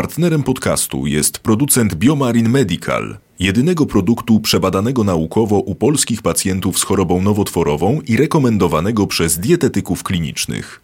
Partnerem 0.00 0.42
podcastu 0.42 1.06
jest 1.06 1.38
producent 1.38 1.94
Biomarin 1.94 2.48
Medical, 2.48 3.18
jedynego 3.38 3.86
produktu 3.86 4.40
przebadanego 4.40 5.04
naukowo 5.04 5.58
u 5.58 5.74
polskich 5.74 6.22
pacjentów 6.22 6.78
z 6.78 6.82
chorobą 6.82 7.22
nowotworową 7.22 8.00
i 8.06 8.16
rekomendowanego 8.16 9.06
przez 9.06 9.38
dietetyków 9.38 10.02
klinicznych. 10.02 10.80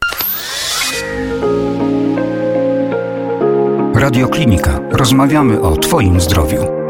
Radioklinika. 3.94 4.80
Rozmawiamy 4.90 5.60
o 5.60 5.76
Twoim 5.76 6.20
zdrowiu. 6.20 6.85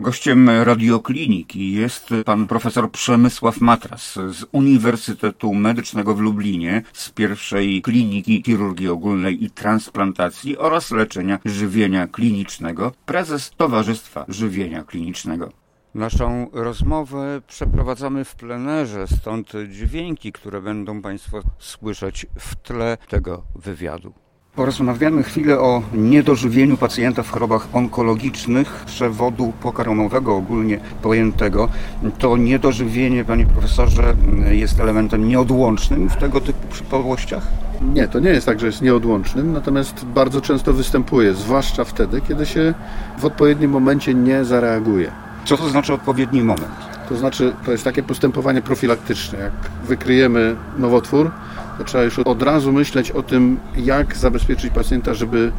Gościem 0.00 0.50
radiokliniki 0.50 1.72
jest 1.72 2.08
pan 2.24 2.46
profesor 2.46 2.90
Przemysław 2.90 3.60
Matras 3.60 4.14
z 4.14 4.44
Uniwersytetu 4.52 5.54
Medycznego 5.54 6.14
w 6.14 6.20
Lublinie 6.20 6.82
z 6.92 7.10
pierwszej 7.10 7.82
kliniki 7.82 8.42
chirurgii 8.46 8.88
ogólnej 8.88 9.44
i 9.44 9.50
transplantacji 9.50 10.58
oraz 10.58 10.90
leczenia 10.90 11.38
żywienia 11.44 12.06
klinicznego, 12.06 12.92
prezes 13.06 13.50
Towarzystwa 13.56 14.24
Żywienia 14.28 14.84
Klinicznego. 14.84 15.52
Naszą 15.94 16.50
rozmowę 16.52 17.40
przeprowadzamy 17.46 18.24
w 18.24 18.34
plenerze, 18.34 19.06
stąd 19.06 19.52
dźwięki, 19.68 20.32
które 20.32 20.62
będą 20.62 21.02
Państwo 21.02 21.40
słyszeć 21.58 22.26
w 22.38 22.56
tle 22.56 22.98
tego 23.08 23.42
wywiadu. 23.54 24.12
Porozmawiamy 24.56 25.22
chwilę 25.22 25.58
o 25.60 25.82
niedożywieniu 25.94 26.76
pacjenta 26.76 27.22
w 27.22 27.30
chorobach 27.30 27.68
onkologicznych 27.72 28.82
przewodu 28.86 29.52
pokarmowego 29.62 30.36
ogólnie 30.36 30.80
pojętego. 31.02 31.68
To 32.18 32.36
niedożywienie, 32.36 33.24
panie 33.24 33.46
profesorze, 33.46 34.14
jest 34.50 34.80
elementem 34.80 35.28
nieodłącznym 35.28 36.10
w 36.10 36.16
tego 36.16 36.40
typu 36.40 36.68
przypadłościach? 36.68 37.46
Nie, 37.94 38.08
to 38.08 38.20
nie 38.20 38.30
jest 38.30 38.46
tak, 38.46 38.60
że 38.60 38.66
jest 38.66 38.82
nieodłącznym, 38.82 39.52
natomiast 39.52 40.04
bardzo 40.04 40.40
często 40.40 40.72
występuje, 40.72 41.34
zwłaszcza 41.34 41.84
wtedy, 41.84 42.20
kiedy 42.28 42.46
się 42.46 42.74
w 43.18 43.24
odpowiednim 43.24 43.70
momencie 43.70 44.14
nie 44.14 44.44
zareaguje. 44.44 45.12
Co 45.44 45.56
to 45.56 45.68
znaczy 45.68 45.92
odpowiedni 45.92 46.42
moment? 46.42 46.90
To 47.08 47.16
znaczy, 47.16 47.52
to 47.66 47.72
jest 47.72 47.84
takie 47.84 48.02
postępowanie 48.02 48.62
profilaktyczne. 48.62 49.38
Jak 49.38 49.52
wykryjemy 49.84 50.56
nowotwór, 50.78 51.30
trzeba 51.84 52.04
już 52.04 52.18
od 52.18 52.42
razu 52.42 52.72
myśleć 52.72 53.10
o 53.10 53.22
tym, 53.22 53.58
jak 53.76 54.16
zabezpieczyć 54.16 54.72
pacjenta, 54.72 55.14
żeby 55.14 55.52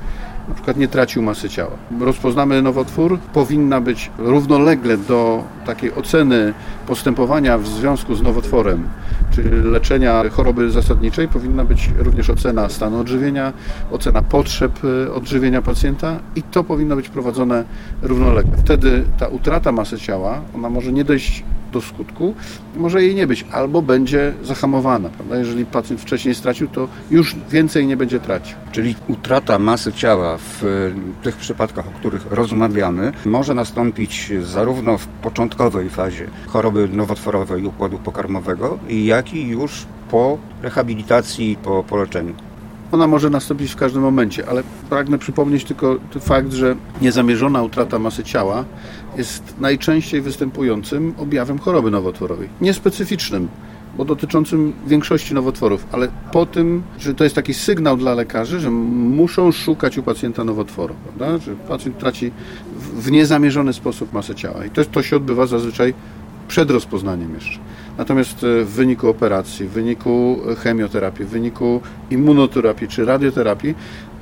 na 0.48 0.56
przykład 0.56 0.78
nie 0.78 0.88
tracił 0.88 1.22
masy 1.22 1.50
ciała. 1.50 1.72
Rozpoznamy 2.00 2.62
nowotwór, 2.62 3.20
powinna 3.34 3.82
być 3.82 4.12
równolegle 4.18 4.98
do 4.98 5.44
takiej 5.66 5.94
oceny 5.94 6.54
postępowania 6.88 7.58
w 7.58 7.68
związku 7.68 8.16
z 8.16 8.22
nowotworem, 8.22 8.90
czy 9.32 9.44
leczenia 9.64 10.24
choroby 10.32 10.72
zasadniczej, 10.72 11.28
powinna 11.28 11.64
być 11.64 11.90
również 11.98 12.30
ocena 12.30 12.70
stanu 12.70 13.00
odżywienia, 13.00 13.54
ocena 13.92 14.22
potrzeb 14.22 14.72
e, 14.84 15.14
odżywienia 15.14 15.62
pacjenta 15.62 16.20
i 16.36 16.44
to 16.44 16.64
powinno 16.64 16.96
być 16.96 17.10
prowadzone 17.10 17.64
równolegle. 18.02 18.58
Wtedy 18.58 19.04
ta 19.20 19.28
utrata 19.28 19.72
masy 19.72 19.98
ciała, 19.98 20.42
ona 20.56 20.70
może 20.70 20.92
nie 20.92 21.04
dojść 21.04 21.44
do 21.72 21.82
skutku, 21.82 22.36
może 22.76 23.04
jej 23.04 23.16
nie 23.16 23.28
być, 23.28 23.46
albo 23.52 23.82
będzie 23.82 24.34
zahamowana. 24.44 25.10
Prawda? 25.10 25.38
Jeżeli 25.38 25.66
pacjent 25.66 26.02
wcześniej 26.02 26.36
stracił, 26.36 26.68
to 26.68 26.88
już 27.12 27.36
więcej 27.50 27.88
nie 27.88 27.98
będzie 27.98 28.20
tracił. 28.20 28.58
Czyli 28.72 28.96
utrata 29.08 29.60
masy 29.60 29.94
ciała 29.94 30.38
w 30.38 30.64
tych 31.24 31.36
przypadkach, 31.36 31.88
o 31.88 31.92
których 31.92 32.32
rozmawiamy, 32.32 33.12
może 33.26 33.54
nastąpić 33.54 34.32
zarówno 34.44 34.98
w 34.98 35.08
początkowej 35.08 35.90
fazie 35.90 36.28
choroby 36.48 36.88
nowotworowej 36.88 37.66
układu 37.66 37.98
pokarmowego, 37.98 38.80
jak 38.90 39.34
i 39.34 39.48
już 39.48 39.86
po 40.12 40.38
rehabilitacji, 40.62 41.58
po, 41.64 41.84
po 41.84 41.98
leczeniu. 41.98 42.51
Ona 42.92 43.08
może 43.08 43.30
nastąpić 43.30 43.72
w 43.72 43.76
każdym 43.76 44.02
momencie, 44.02 44.50
ale 44.50 44.64
pragnę 44.90 45.18
przypomnieć 45.18 45.64
tylko 45.64 45.98
fakt, 46.20 46.54
że 46.54 46.76
niezamierzona 47.02 47.64
utrata 47.64 48.00
masy 48.00 48.24
ciała 48.24 48.66
jest 49.18 49.60
najczęściej 49.60 50.22
występującym 50.22 51.14
objawem 51.18 51.60
choroby 51.60 51.92
nowotworowej. 51.92 52.50
Niespecyficznym, 52.62 53.48
bo 53.98 54.06
dotyczącym 54.06 54.74
większości 54.88 55.34
nowotworów, 55.34 55.86
ale 55.92 56.08
po 56.32 56.46
tym, 56.46 56.84
że 57.00 57.14
to 57.14 57.24
jest 57.24 57.36
taki 57.36 57.54
sygnał 57.54 57.98
dla 57.98 58.14
lekarzy, 58.14 58.60
że 58.60 58.72
muszą 58.72 59.52
szukać 59.52 59.98
u 59.98 60.04
pacjenta 60.04 60.44
nowotworu, 60.44 60.96
prawda? 61.04 61.46
Że 61.46 61.56
pacjent 61.56 61.98
traci 61.98 62.32
w 62.96 63.12
niezamierzony 63.12 63.74
sposób 63.74 64.14
masę 64.14 64.36
ciała. 64.36 64.66
I 64.66 64.70
to, 64.70 64.86
to 64.86 65.04
się 65.04 65.16
odbywa 65.16 65.46
zazwyczaj 65.46 65.94
przed 66.48 66.72
rozpoznaniem 66.72 67.34
jeszcze. 67.34 67.60
Natomiast 67.98 68.44
e, 68.44 68.66
w 68.66 68.70
wyniku 68.70 69.10
operacji, 69.10 69.68
w 69.68 69.72
wyniku 69.72 70.40
chemioterapii, 70.64 71.26
w 71.26 71.30
wyniku 71.30 71.82
immunoterapii 72.12 72.88
czy 72.88 73.06
radioterapii, 73.06 73.76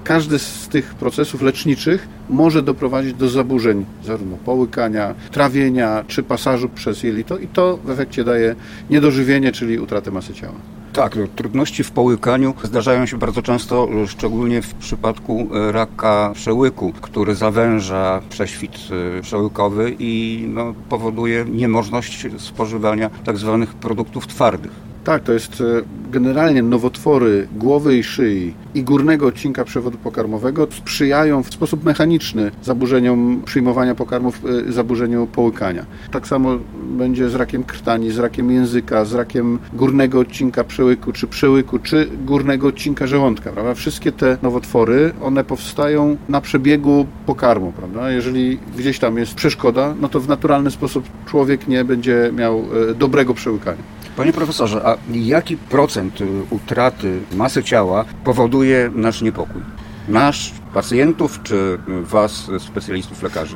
każdy 0.03 0.39
z 0.39 0.67
tych 0.67 0.95
procesów 0.95 1.41
leczniczych 1.41 2.07
może 2.29 2.61
doprowadzić 2.61 3.13
do 3.13 3.29
zaburzeń 3.29 3.85
zarówno 4.05 4.37
połykania, 4.37 5.15
trawienia 5.31 6.03
czy 6.07 6.23
pasażu 6.23 6.69
przez 6.69 7.03
jelito 7.03 7.37
i 7.37 7.47
to 7.47 7.77
w 7.77 7.89
efekcie 7.89 8.23
daje 8.23 8.55
niedożywienie, 8.89 9.51
czyli 9.51 9.79
utratę 9.79 10.11
masy 10.11 10.33
ciała. 10.33 10.55
Tak, 10.93 11.15
no, 11.15 11.27
trudności 11.35 11.83
w 11.83 11.91
połykaniu 11.91 12.53
zdarzają 12.63 13.05
się 13.05 13.17
bardzo 13.17 13.41
często, 13.41 13.87
szczególnie 14.07 14.61
w 14.61 14.73
przypadku 14.73 15.47
e, 15.53 15.71
raka 15.71 16.31
przełyku, 16.35 16.93
który 17.01 17.35
zawęża 17.35 18.21
prześwit 18.29 18.71
e, 19.17 19.21
przełykowy 19.21 19.95
i 19.99 20.45
no, 20.53 20.73
powoduje 20.89 21.45
niemożność 21.45 22.27
spożywania 22.37 23.09
tak 23.23 23.37
zwanych 23.37 23.73
produktów 23.73 24.27
twardych. 24.27 24.88
Tak, 25.09 25.23
to 25.23 25.33
jest 25.33 25.61
e, 25.61 25.63
generalnie 26.11 26.63
nowotwory 26.63 27.47
głowy 27.57 27.97
i 27.97 28.03
szyi 28.03 28.53
i 28.75 28.83
górnego 28.83 29.27
odcinka 29.27 29.65
przewodu 29.65 29.97
pokarmowego 29.97 30.67
sprzyjają 30.71 31.43
w 31.43 31.53
sposób 31.53 31.83
mechaniczny 31.83 32.51
zaburzeniom 32.63 33.41
przyjmowania 33.45 33.95
pokarmów, 33.95 34.41
e, 34.67 34.71
zaburzeniu 34.71 35.27
połykania. 35.27 35.85
Tak 36.11 36.27
samo 36.27 36.57
będzie 36.97 37.29
z 37.29 37.35
rakiem 37.35 37.63
krtani, 37.63 38.11
z 38.11 38.19
rakiem 38.19 38.51
języka, 38.51 39.05
z 39.05 39.13
rakiem 39.13 39.59
górnego 39.73 40.19
odcinka 40.19 40.63
przełyku, 40.63 41.11
czy 41.11 41.27
przełyku, 41.27 41.79
czy 41.79 42.09
górnego 42.25 42.67
odcinka 42.67 43.07
żołądka. 43.07 43.51
Prawda? 43.51 43.73
Wszystkie 43.73 44.11
te 44.11 44.37
nowotwory, 44.41 45.11
one 45.21 45.43
powstają 45.43 46.17
na 46.29 46.41
przebiegu 46.41 47.05
pokarmu. 47.25 47.71
Prawda? 47.71 48.11
Jeżeli 48.11 48.59
gdzieś 48.77 48.99
tam 48.99 49.17
jest 49.17 49.33
przeszkoda, 49.33 49.95
no 50.01 50.09
to 50.09 50.19
w 50.19 50.27
naturalny 50.27 50.71
sposób 50.71 51.05
człowiek 51.25 51.67
nie 51.67 51.85
będzie 51.85 52.31
miał 52.35 52.59
e, 52.89 52.93
dobrego 52.95 53.33
przełykania. 53.33 53.98
Panie 54.17 54.33
profesorze, 54.33 54.85
a 54.85 54.97
jaki 55.13 55.57
procent 55.57 56.19
utraty 56.49 57.19
masy 57.35 57.63
ciała 57.63 58.05
powoduje 58.23 58.91
nasz 58.95 59.21
niepokój? 59.21 59.61
Nasz, 60.07 60.53
pacjentów 60.73 61.39
czy 61.43 61.79
Was, 62.03 62.51
specjalistów 62.59 63.23
lekarzy? 63.23 63.55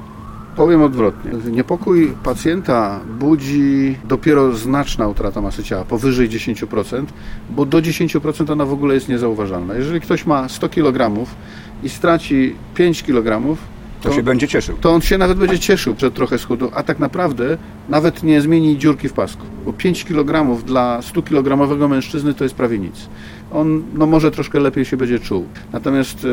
Powiem 0.55 0.81
odwrotnie. 0.81 1.31
Niepokój 1.51 2.13
pacjenta 2.23 2.99
budzi 3.19 3.97
dopiero 4.05 4.55
znaczna 4.55 5.07
utrata 5.07 5.41
masy 5.41 5.63
ciała, 5.63 5.83
powyżej 5.85 6.29
10%, 6.29 7.05
bo 7.49 7.65
do 7.65 7.77
10% 7.77 8.51
ona 8.51 8.65
w 8.65 8.73
ogóle 8.73 8.93
jest 8.93 9.09
niezauważalna. 9.09 9.73
Jeżeli 9.73 10.01
ktoś 10.01 10.25
ma 10.25 10.49
100 10.49 10.69
kg 10.69 11.25
i 11.83 11.89
straci 11.89 12.55
5 12.75 13.03
kg, 13.03 13.57
to, 14.09 14.15
się 14.15 14.23
będzie 14.23 14.47
cieszył. 14.47 14.77
To 14.81 14.91
on 14.91 15.01
się 15.01 15.17
nawet 15.17 15.37
będzie 15.37 15.59
cieszył, 15.59 15.95
że 15.97 16.11
trochę 16.11 16.37
schudł, 16.37 16.69
a 16.73 16.83
tak 16.83 16.99
naprawdę 16.99 17.57
nawet 17.89 18.23
nie 18.23 18.41
zmieni 18.41 18.77
dziurki 18.77 19.09
w 19.09 19.13
pasku. 19.13 19.45
Bo 19.65 19.73
5 19.73 20.05
kg 20.05 20.63
dla 20.65 20.99
100-kilogramowego 20.99 21.89
mężczyzny 21.89 22.33
to 22.33 22.43
jest 22.43 22.55
prawie 22.55 22.79
nic. 22.79 23.09
On 23.51 23.83
no, 23.93 24.05
może 24.05 24.31
troszkę 24.31 24.59
lepiej 24.59 24.85
się 24.85 24.97
będzie 24.97 25.19
czuł. 25.19 25.45
Natomiast 25.73 26.27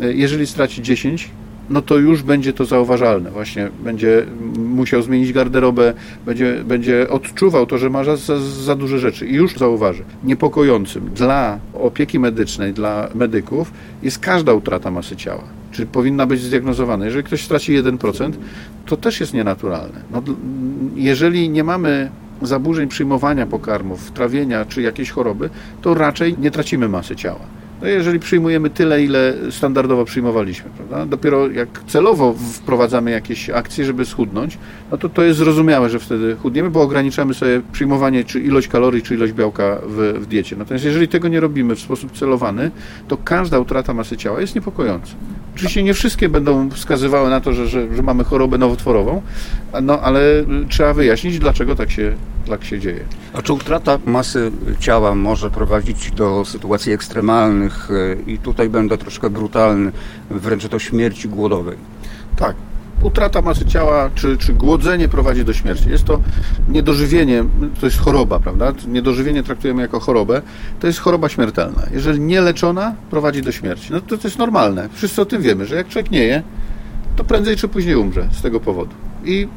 e, 0.00 0.12
jeżeli 0.12 0.46
straci 0.46 0.82
10, 0.82 1.30
no 1.70 1.82
to 1.82 1.98
już 1.98 2.22
będzie 2.22 2.52
to 2.52 2.64
zauważalne. 2.64 3.30
Właśnie 3.30 3.70
będzie 3.84 4.26
musiał 4.58 5.02
zmienić 5.02 5.32
garderobę, 5.32 5.94
będzie, 6.26 6.64
będzie 6.64 7.08
odczuwał 7.08 7.66
to, 7.66 7.78
że 7.78 7.90
ma 7.90 8.04
za, 8.04 8.38
za 8.64 8.76
duże 8.76 8.98
rzeczy 8.98 9.26
i 9.26 9.34
już 9.34 9.54
zauważy. 9.54 10.04
Niepokojącym 10.24 11.10
dla 11.14 11.58
opieki 11.74 12.18
medycznej, 12.18 12.72
dla 12.72 13.08
medyków 13.14 13.72
jest 14.02 14.18
każda 14.18 14.52
utrata 14.52 14.90
masy 14.90 15.16
ciała 15.16 15.57
czy 15.78 15.86
powinna 15.86 16.26
być 16.26 16.40
zdiagnozowana. 16.40 17.04
Jeżeli 17.04 17.24
ktoś 17.24 17.44
straci 17.44 17.82
1%, 17.82 18.32
to 18.86 18.96
też 18.96 19.20
jest 19.20 19.34
nienaturalne. 19.34 20.00
No, 20.10 20.22
jeżeli 20.94 21.50
nie 21.50 21.64
mamy 21.64 22.10
zaburzeń 22.42 22.88
przyjmowania 22.88 23.46
pokarmów, 23.46 24.10
trawienia 24.10 24.64
czy 24.64 24.82
jakiejś 24.82 25.10
choroby, 25.10 25.50
to 25.82 25.94
raczej 25.94 26.36
nie 26.38 26.50
tracimy 26.50 26.88
masy 26.88 27.16
ciała. 27.16 27.40
No 27.82 27.88
jeżeli 27.88 28.18
przyjmujemy 28.18 28.70
tyle, 28.70 29.04
ile 29.04 29.34
standardowo 29.50 30.04
przyjmowaliśmy, 30.04 30.70
prawda? 30.76 31.06
dopiero 31.06 31.50
jak 31.50 31.68
celowo 31.86 32.34
wprowadzamy 32.52 33.10
jakieś 33.10 33.50
akcje, 33.50 33.84
żeby 33.84 34.04
schudnąć, 34.04 34.58
no 34.90 34.98
to 34.98 35.08
to 35.08 35.22
jest 35.22 35.38
zrozumiałe, 35.38 35.90
że 35.90 35.98
wtedy 35.98 36.36
chudniemy, 36.36 36.70
bo 36.70 36.82
ograniczamy 36.82 37.34
sobie 37.34 37.62
przyjmowanie 37.72 38.24
czy 38.24 38.40
ilość 38.40 38.68
kalorii, 38.68 39.02
czy 39.02 39.14
ilość 39.14 39.32
białka 39.32 39.78
w, 39.86 40.14
w 40.20 40.26
diecie. 40.26 40.56
Natomiast 40.56 40.84
jeżeli 40.84 41.08
tego 41.08 41.28
nie 41.28 41.40
robimy 41.40 41.74
w 41.74 41.80
sposób 41.80 42.12
celowany, 42.12 42.70
to 43.08 43.16
każda 43.16 43.58
utrata 43.58 43.94
masy 43.94 44.16
ciała 44.16 44.40
jest 44.40 44.54
niepokojąca. 44.54 45.12
Oczywiście 45.58 45.82
nie 45.82 45.94
wszystkie 45.94 46.28
będą 46.28 46.70
wskazywały 46.70 47.30
na 47.30 47.40
to, 47.40 47.52
że, 47.52 47.68
że, 47.68 47.94
że 47.96 48.02
mamy 48.02 48.24
chorobę 48.24 48.58
nowotworową, 48.58 49.22
no 49.82 50.00
ale 50.00 50.20
trzeba 50.68 50.94
wyjaśnić, 50.94 51.38
dlaczego 51.38 51.76
tak 51.76 51.90
się, 51.90 52.14
tak 52.48 52.64
się 52.64 52.78
dzieje. 52.78 53.04
A 53.32 53.42
czy 53.42 53.52
utrata 53.52 53.98
masy 54.06 54.52
ciała 54.80 55.14
może 55.14 55.50
prowadzić 55.50 56.10
do 56.10 56.44
sytuacji 56.44 56.92
ekstremalnych 56.92 57.88
e, 57.90 58.30
i 58.30 58.38
tutaj 58.38 58.68
będę 58.68 58.98
troszkę 58.98 59.30
brutalny, 59.30 59.92
wręcz 60.30 60.66
do 60.66 60.78
śmierci 60.78 61.28
głodowej? 61.28 61.76
Tak, 62.36 62.56
utrata 63.02 63.42
masy 63.42 63.64
ciała 63.64 64.10
czy, 64.14 64.36
czy 64.36 64.52
głodzenie 64.54 65.08
prowadzi 65.08 65.44
do 65.44 65.52
śmierci. 65.52 65.90
Jest 65.90 66.04
to 66.04 66.20
niedożywienie, 66.68 67.44
to 67.80 67.86
jest 67.86 67.98
choroba, 67.98 68.40
prawda? 68.40 68.72
Niedożywienie 68.88 69.42
traktujemy 69.42 69.82
jako 69.82 70.00
chorobę. 70.00 70.42
To 70.80 70.86
jest 70.86 70.98
choroba 70.98 71.28
śmiertelna. 71.28 71.82
Jeżeli 71.92 72.20
nie 72.20 72.40
leczona, 72.40 72.94
prowadzi 73.10 73.42
do 73.42 73.52
śmierci. 73.52 73.92
No 73.92 74.00
to, 74.00 74.18
to 74.18 74.28
jest 74.28 74.38
normalne. 74.38 74.88
Wszyscy 74.92 75.22
o 75.22 75.24
tym 75.24 75.42
wiemy, 75.42 75.66
że 75.66 75.76
jak 75.76 75.88
człowiek 75.88 76.10
nie 76.10 76.24
je, 76.24 76.42
to 77.16 77.24
prędzej 77.24 77.56
czy 77.56 77.68
później 77.68 77.96
umrze 77.96 78.28
z 78.32 78.42
tego 78.42 78.60
powodu. 78.60 78.94
I 79.24 79.48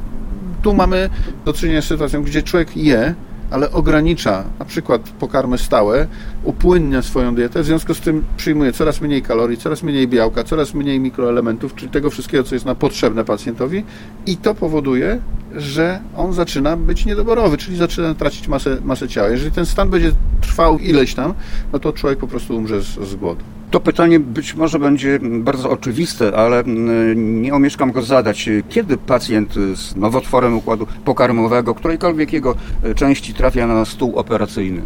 tu 0.61 0.73
mamy 0.73 1.09
do 1.45 1.53
czynienia 1.53 1.81
z 1.81 1.85
sytuacją, 1.85 2.23
gdzie 2.23 2.43
człowiek 2.43 2.77
je, 2.77 3.15
ale 3.51 3.71
ogranicza 3.71 4.43
na 4.59 4.65
przykład 4.65 5.01
pokarmy 5.01 5.57
stałe, 5.57 6.07
upłynnia 6.43 7.01
swoją 7.01 7.35
dietę, 7.35 7.63
w 7.63 7.65
związku 7.65 7.93
z 7.93 7.99
tym 7.99 8.23
przyjmuje 8.37 8.73
coraz 8.73 9.01
mniej 9.01 9.21
kalorii, 9.21 9.57
coraz 9.57 9.83
mniej 9.83 10.07
białka, 10.07 10.43
coraz 10.43 10.73
mniej 10.73 10.99
mikroelementów, 10.99 11.75
czyli 11.75 11.91
tego 11.91 12.09
wszystkiego, 12.09 12.43
co 12.43 12.55
jest 12.55 12.65
na 12.65 12.75
potrzebne 12.75 13.25
pacjentowi 13.25 13.83
i 14.25 14.37
to 14.37 14.55
powoduje, 14.55 15.19
że 15.55 15.99
on 16.17 16.33
zaczyna 16.33 16.77
być 16.77 17.05
niedoborowy, 17.05 17.57
czyli 17.57 17.77
zaczyna 17.77 18.15
tracić 18.15 18.47
masę, 18.47 18.77
masę 18.83 19.07
ciała. 19.07 19.29
Jeżeli 19.29 19.51
ten 19.51 19.65
stan 19.65 19.89
będzie 19.89 20.11
trwał 20.41 20.79
ileś 20.79 21.13
tam, 21.13 21.33
no 21.73 21.79
to 21.79 21.93
człowiek 21.93 22.19
po 22.19 22.27
prostu 22.27 22.57
umrze 22.57 22.81
z, 22.81 22.85
z 22.85 23.15
głodu. 23.15 23.43
To 23.71 23.79
pytanie 23.79 24.19
być 24.19 24.55
może 24.55 24.79
będzie 24.79 25.19
bardzo 25.21 25.69
oczywiste, 25.69 26.35
ale 26.35 26.59
mm, 26.59 27.41
nie 27.41 27.53
omieszkam 27.53 27.91
go 27.91 28.01
zadać. 28.01 28.49
Kiedy 28.69 28.97
pacjent 28.97 29.53
z 29.75 29.95
nowotworem 29.95 30.57
układu 30.57 30.87
pokarmowego, 31.05 31.75
którejkolwiek 31.75 32.33
jego 32.33 32.55
części 32.95 33.33
trafia 33.33 33.67
na 33.67 33.85
stół 33.85 34.19
operacyjny? 34.19 34.81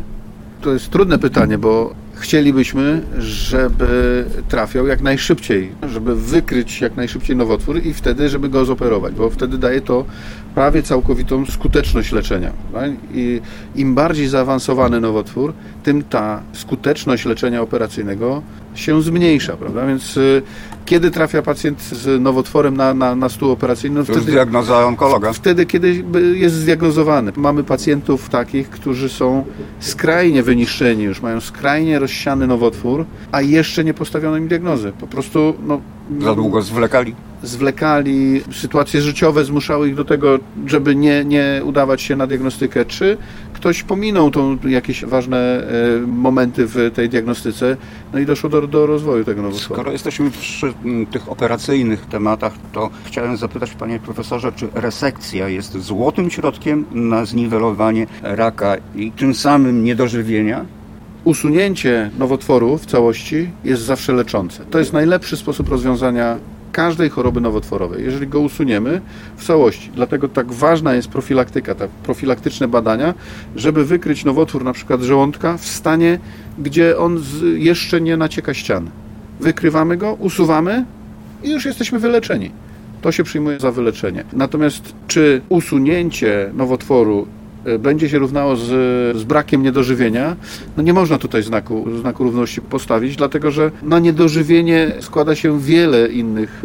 To 0.61 0.73
jest 0.73 0.89
trudne 0.89 1.19
pytanie, 1.19 1.57
bo 1.57 1.93
chcielibyśmy, 2.15 3.01
żeby 3.17 4.25
trafiał 4.49 4.87
jak 4.87 5.01
najszybciej, 5.01 5.71
żeby 5.89 6.15
wykryć 6.15 6.81
jak 6.81 6.95
najszybciej 6.95 7.35
nowotwór 7.35 7.85
i 7.85 7.93
wtedy, 7.93 8.29
żeby 8.29 8.49
go 8.49 8.65
zoperować, 8.65 9.13
bo 9.13 9.29
wtedy 9.29 9.57
daje 9.57 9.81
to 9.81 10.05
prawie 10.55 10.83
całkowitą 10.83 11.45
skuteczność 11.45 12.11
leczenia. 12.11 12.51
I 13.13 13.41
im 13.75 13.95
bardziej 13.95 14.27
zaawansowany 14.27 15.01
nowotwór, 15.01 15.53
tym 15.83 16.03
ta 16.03 16.41
skuteczność 16.53 17.25
leczenia 17.25 17.61
operacyjnego 17.61 18.41
się 18.75 19.01
zmniejsza, 19.01 19.57
prawda? 19.57 19.87
Więc 19.87 20.17
y, 20.17 20.41
kiedy 20.85 21.11
trafia 21.11 21.41
pacjent 21.41 21.81
z 21.81 22.21
nowotworem 22.21 22.77
na, 22.77 22.93
na, 22.93 23.15
na 23.15 23.29
stół 23.29 23.51
operacyjny? 23.51 23.99
No 23.99 24.05
to 24.05 24.13
wtedy, 24.13 24.31
diagnoza 24.31 24.85
onkologa. 24.85 25.33
Wtedy, 25.33 25.65
kiedy 25.65 26.03
jest 26.33 26.55
zdiagnozowany. 26.55 27.31
Mamy 27.35 27.63
pacjentów 27.63 28.29
takich, 28.29 28.69
którzy 28.69 29.09
są 29.09 29.45
skrajnie 29.79 30.43
wyniszczeni, 30.43 31.03
już 31.03 31.21
mają 31.21 31.41
skrajnie 31.41 31.99
rozsiany 31.99 32.47
nowotwór, 32.47 33.05
a 33.31 33.41
jeszcze 33.41 33.83
nie 33.83 33.93
postawiono 33.93 34.37
im 34.37 34.47
diagnozy. 34.47 34.91
Po 34.99 35.07
prostu 35.07 35.53
no, 35.67 35.81
za 36.21 36.35
długo 36.35 36.61
zwlekali? 36.61 37.15
Zwlekali, 37.43 38.41
sytuacje 38.51 39.01
życiowe 39.01 39.45
zmuszały 39.45 39.89
ich 39.89 39.95
do 39.95 40.05
tego, 40.05 40.39
żeby 40.65 40.95
nie, 40.95 41.25
nie 41.25 41.61
udawać 41.63 42.01
się 42.01 42.15
na 42.15 42.27
diagnostykę, 42.27 42.85
czy 42.85 43.17
ktoś 43.55 43.83
pominął 43.83 44.31
tą, 44.31 44.57
jakieś 44.67 45.05
ważne 45.05 45.37
e, 45.37 46.07
momenty 46.07 46.65
w 46.67 46.91
tej 46.93 47.09
diagnostyce, 47.09 47.77
no 48.13 48.19
i 48.19 48.25
doszło 48.25 48.49
do, 48.49 48.67
do 48.67 48.85
rozwoju 48.85 49.23
tego 49.23 49.41
nowotworu. 49.41 49.75
Skoro 49.75 49.91
jesteśmy 49.91 50.31
przy 50.31 50.73
tych 51.11 51.31
operacyjnych 51.31 52.05
tematach, 52.05 52.53
to 52.73 52.89
chciałem 53.05 53.37
zapytać 53.37 53.71
panie 53.71 53.99
profesorze, 53.99 54.51
czy 54.51 54.67
resekcja 54.73 55.49
jest 55.49 55.77
złotym 55.77 56.31
środkiem 56.31 56.85
na 56.91 57.25
zniwelowanie 57.25 58.07
raka 58.21 58.75
i 58.95 59.11
tym 59.11 59.33
samym 59.33 59.83
niedożywienia? 59.83 60.65
usunięcie 61.25 62.11
nowotworu 62.19 62.77
w 62.77 62.85
całości 62.85 63.49
jest 63.63 63.81
zawsze 63.81 64.13
leczące. 64.13 64.65
To 64.65 64.79
jest 64.79 64.93
najlepszy 64.93 65.37
sposób 65.37 65.69
rozwiązania 65.69 66.37
każdej 66.75 67.09
choroby 67.09 67.41
nowotworowej, 67.41 68.03
jeżeli 68.03 68.27
go 68.27 68.39
usuniemy 68.39 69.01
w 69.37 69.45
całości. 69.45 69.91
Dlatego 69.95 70.27
tak 70.27 70.53
ważna 70.53 70.95
jest 70.95 71.07
profilaktyka, 71.07 71.75
te 71.75 71.87
profilaktyczne 72.03 72.67
badania, 72.67 73.13
żeby 73.55 73.85
wykryć 73.85 74.25
nowotwór 74.25 74.63
na 74.63 74.73
przykład 74.73 75.01
żołądka 75.01 75.57
w 75.57 75.65
stanie, 75.65 76.19
gdzie 76.59 76.97
on 76.97 77.23
jeszcze 77.55 78.01
nie 78.01 78.17
nacieka 78.17 78.53
ściany. 78.53 78.91
Wykrywamy 79.39 79.97
go, 79.97 80.13
usuwamy 80.13 80.85
i 81.43 81.51
już 81.51 81.65
jesteśmy 81.65 81.99
wyleczeni. 81.99 82.51
To 83.01 83.11
się 83.11 83.23
przyjmuje 83.23 83.59
za 83.59 83.71
wyleczenie. 83.71 84.23
Natomiast 84.33 84.93
czy 85.07 85.41
usunięcie 85.49 86.51
nowotworu 86.53 87.27
będzie 87.79 88.09
się 88.09 88.19
równało 88.19 88.55
z, 88.55 88.67
z 89.17 89.23
brakiem 89.23 89.63
niedożywienia, 89.63 90.35
no 90.77 90.83
nie 90.83 90.93
można 90.93 91.17
tutaj 91.17 91.43
znaku, 91.43 91.85
znaku 91.99 92.23
równości 92.23 92.61
postawić, 92.61 93.15
dlatego 93.15 93.51
że 93.51 93.71
na 93.83 93.99
niedożywienie 93.99 94.91
składa 94.99 95.35
się 95.35 95.59
wiele 95.59 96.07
innych 96.07 96.63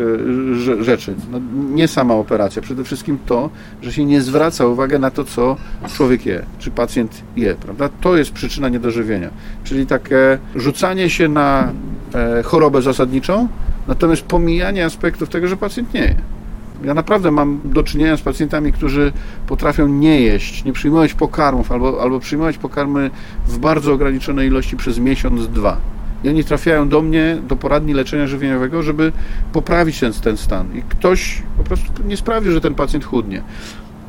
e, 0.78 0.84
rzeczy. 0.84 1.14
No, 1.32 1.40
nie 1.74 1.88
sama 1.88 2.14
operacja, 2.14 2.62
przede 2.62 2.84
wszystkim 2.84 3.18
to, 3.26 3.50
że 3.82 3.92
się 3.92 4.04
nie 4.04 4.20
zwraca 4.20 4.66
uwagi 4.66 4.98
na 4.98 5.10
to, 5.10 5.24
co 5.24 5.56
człowiek 5.94 6.26
je, 6.26 6.42
czy 6.58 6.70
pacjent 6.70 7.22
je, 7.36 7.54
prawda? 7.54 7.88
To 8.00 8.16
jest 8.16 8.32
przyczyna 8.32 8.68
niedożywienia. 8.68 9.30
Czyli 9.64 9.86
takie 9.86 10.38
rzucanie 10.56 11.10
się 11.10 11.28
na 11.28 11.72
e, 12.14 12.42
chorobę 12.42 12.82
zasadniczą, 12.82 13.48
natomiast 13.88 14.22
pomijanie 14.22 14.84
aspektów 14.84 15.28
tego, 15.28 15.48
że 15.48 15.56
pacjent 15.56 15.94
nie 15.94 16.00
je. 16.00 16.39
Ja 16.84 16.94
naprawdę 16.94 17.30
mam 17.30 17.60
do 17.64 17.82
czynienia 17.82 18.16
z 18.16 18.22
pacjentami, 18.22 18.72
którzy 18.72 19.12
potrafią 19.46 19.88
nie 19.88 20.20
jeść, 20.20 20.64
nie 20.64 20.72
przyjmować 20.72 21.14
pokarmów 21.14 21.72
albo, 21.72 22.02
albo 22.02 22.20
przyjmować 22.20 22.58
pokarmy 22.58 23.10
w 23.46 23.58
bardzo 23.58 23.92
ograniczonej 23.92 24.48
ilości 24.48 24.76
przez 24.76 24.98
miesiąc, 24.98 25.48
dwa. 25.48 25.76
I 26.24 26.28
oni 26.28 26.44
trafiają 26.44 26.88
do 26.88 27.02
mnie, 27.02 27.38
do 27.48 27.56
poradni 27.56 27.94
leczenia 27.94 28.26
żywieniowego, 28.26 28.82
żeby 28.82 29.12
poprawić 29.52 30.00
ten, 30.00 30.12
ten 30.12 30.36
stan. 30.36 30.76
I 30.76 30.82
ktoś 30.82 31.42
po 31.56 31.64
prostu 31.64 32.02
nie 32.04 32.16
sprawi, 32.16 32.50
że 32.50 32.60
ten 32.60 32.74
pacjent 32.74 33.04
chudnie. 33.04 33.42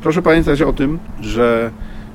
Proszę 0.02 0.22
pamiętać 0.22 0.62
o 0.62 0.74
tym, 0.74 1.00
że 1.22 1.72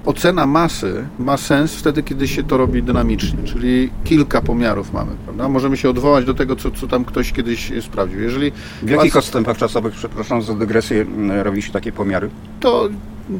ocena 0.06 0.46
masy 0.46 1.06
ma 1.18 1.36
sens 1.36 1.74
wtedy, 1.74 2.02
kiedy 2.02 2.28
się 2.28 2.42
to 2.42 2.56
robi 2.56 2.82
dynamicznie, 2.82 3.42
czyli 3.44 3.90
kilka 4.04 4.40
pomiarów 4.40 4.92
mamy, 4.92 5.12
prawda? 5.24 5.48
Możemy 5.48 5.76
się 5.76 5.90
odwołać 5.90 6.24
do 6.24 6.34
tego, 6.34 6.56
co, 6.56 6.70
co 6.70 6.86
tam 6.86 7.04
ktoś 7.04 7.32
kiedyś 7.32 7.72
sprawdził. 7.80 8.22
Jeżeli 8.22 8.52
w 8.82 8.90
jakich 8.90 9.16
odstępach 9.16 9.58
czasowych, 9.58 9.94
przepraszam 9.94 10.42
za 10.42 10.54
dygresję, 10.54 11.06
robi 11.42 11.62
się 11.62 11.72
takie 11.72 11.92
pomiary? 11.92 12.30
To 12.60 12.88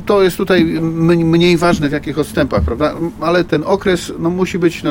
to 0.07 0.23
jest 0.23 0.37
tutaj 0.37 0.65
mniej 1.25 1.57
ważne 1.57 1.89
w 1.89 1.93
jakich 1.93 2.19
odstępach, 2.19 2.63
prawda? 2.63 2.95
Ale 3.21 3.45
ten 3.45 3.63
okres 3.67 4.13
no, 4.19 4.31
musi 4.31 4.59
być, 4.59 4.83
no, 4.83 4.91